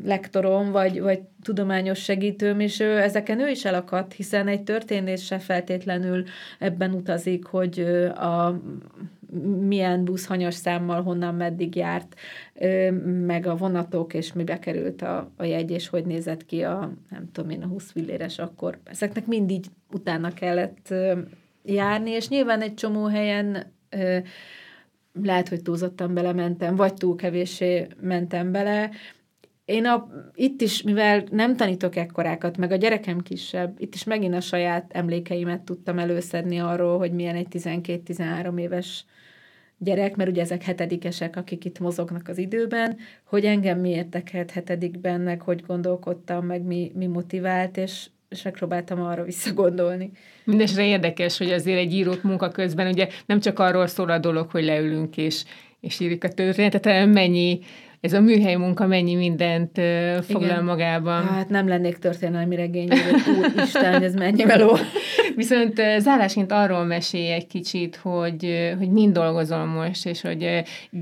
[0.05, 5.39] lektorom, vagy, vagy tudományos segítőm, és ő, ezeken ő is elakadt, hiszen egy történés se
[5.39, 6.25] feltétlenül
[6.59, 7.81] ebben utazik, hogy
[8.15, 8.61] a
[9.61, 12.15] milyen busz hanyas számmal honnan meddig járt,
[13.27, 17.31] meg a vonatok, és mibe került a, a jegy, és hogy nézett ki a, nem
[17.33, 18.79] tudom én, a 20 filléres akkor.
[18.85, 20.95] Ezeknek mindig utána kellett
[21.65, 23.73] járni, és nyilván egy csomó helyen
[25.23, 28.91] lehet, hogy túlzottan belementem, vagy túl kevéssé mentem bele,
[29.67, 34.35] én a, itt is, mivel nem tanítok ekkorákat, meg a gyerekem kisebb, itt is megint
[34.35, 39.05] a saját emlékeimet tudtam előszedni arról, hogy milyen egy 12-13 éves
[39.79, 45.21] gyerek, mert ugye ezek hetedikesek, akik itt mozognak az időben, hogy engem mi érdekelt hetedikben,
[45.21, 50.11] meg hogy gondolkodtam, meg mi, mi motivált, és, és megpróbáltam arra visszagondolni.
[50.45, 54.51] Mindenesetre érdekes, hogy azért egy írót munka közben ugye nem csak arról szól a dolog,
[54.51, 55.45] hogy leülünk és,
[55.81, 57.61] és írjuk a történetet, hanem mennyi
[58.07, 60.65] ez a műhely munka mennyi mindent uh, foglal Igen.
[60.65, 61.27] magában.
[61.27, 62.89] Hát nem lennék történelmi regény,
[63.39, 64.77] úristen, ez mennyi meló.
[65.37, 70.43] Viszont uh, zárásként arról mesélj egy kicsit, hogy, uh, hogy mind dolgozol most, és hogy
[70.43, 70.59] uh,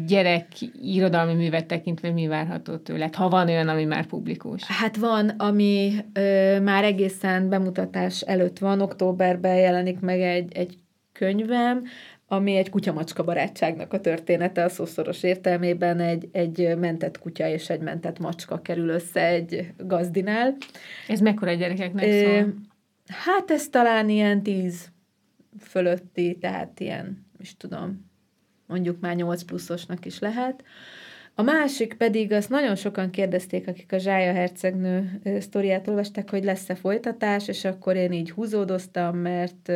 [0.07, 0.47] gyerek
[0.83, 4.63] irodalmi művet tekintve mi várható tőled, ha van olyan, ami már publikus.
[4.67, 10.79] Hát van, ami uh, már egészen bemutatás előtt van, októberben jelenik meg egy, egy
[11.13, 11.83] könyvem,
[12.27, 17.81] ami egy kutyamacska barátságnak a története a szószoros értelmében, egy, egy mentett kutya és egy
[17.81, 20.57] mentett macska kerül össze egy gazdinál.
[21.09, 22.55] Ez mekkora gyerekeknek szól?
[23.07, 24.93] Hát ez talán ilyen tíz
[25.61, 28.11] fölötti, tehát ilyen, is tudom,
[28.67, 30.65] mondjuk már nyolc pluszosnak is lehet.
[31.35, 36.75] A másik pedig, azt nagyon sokan kérdezték, akik a Zsája hercegnő sztoriát olvasták, hogy lesz-e
[36.75, 39.73] folytatás, és akkor én így húzódoztam, mert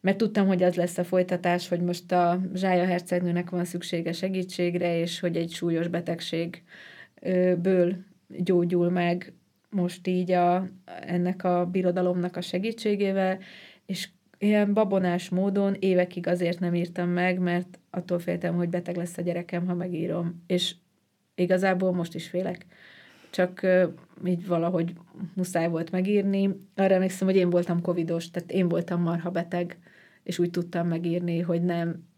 [0.00, 4.98] mert tudtam, hogy az lesz a folytatás, hogy most a Zsája hercegnőnek van szüksége segítségre,
[4.98, 7.96] és hogy egy súlyos betegségből
[8.28, 9.32] gyógyul meg
[9.70, 10.68] most így a,
[11.06, 13.38] ennek a birodalomnak a segítségével,
[13.86, 19.18] és ilyen babonás módon évekig azért nem írtam meg, mert attól féltem, hogy beteg lesz
[19.18, 20.42] a gyerekem, ha megírom.
[20.46, 20.74] És
[21.34, 22.66] igazából most is félek.
[23.30, 23.66] Csak
[24.24, 24.92] így valahogy
[25.34, 26.56] muszáj volt megírni.
[26.76, 29.78] Arra emlékszem, hogy én voltam covidos, tehát én voltam marha beteg,
[30.30, 32.08] és úgy tudtam megírni, hogy nem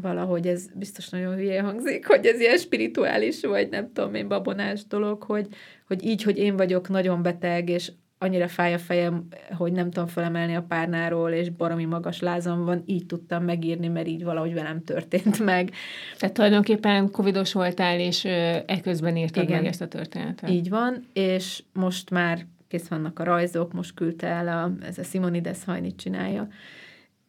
[0.00, 4.86] valahogy ez biztos nagyon hülye hangzik, hogy ez ilyen spirituális, vagy nem tudom én, babonás
[4.86, 5.46] dolog, hogy,
[5.86, 10.08] hogy így, hogy én vagyok nagyon beteg, és annyira fáj a fejem, hogy nem tudom
[10.08, 14.84] felemelni a párnáról, és baromi magas lázam van, így tudtam megírni, mert így valahogy velem
[14.84, 15.70] történt meg.
[16.18, 18.24] Tehát tulajdonképpen covidos voltál, és
[18.66, 19.56] ekközben írtad Igen.
[19.56, 20.50] meg ezt a történetet.
[20.50, 25.02] Így van, és most már kész vannak a rajzok, most küldte el a, ez a
[25.02, 26.48] Simonides hajnit csinálja,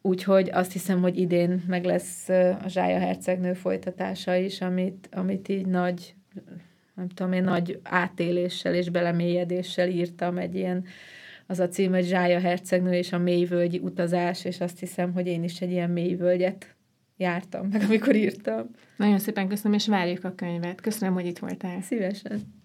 [0.06, 5.66] Úgyhogy azt hiszem, hogy idén meg lesz a Zsája hercegnő folytatása is, amit, amit így
[5.66, 6.14] nagy,
[6.94, 10.84] nem tudom én, nagy átéléssel és belemélyedéssel írtam egy ilyen,
[11.46, 15.44] az a cím, hogy Zsája hercegnő és a mélyvölgyi utazás, és azt hiszem, hogy én
[15.44, 16.76] is egy ilyen mélyvölgyet
[17.16, 18.70] jártam meg, amikor írtam.
[18.96, 20.80] Nagyon szépen köszönöm, és várjuk a könyvet.
[20.80, 21.80] Köszönöm, hogy itt voltál.
[21.80, 22.55] Szívesen.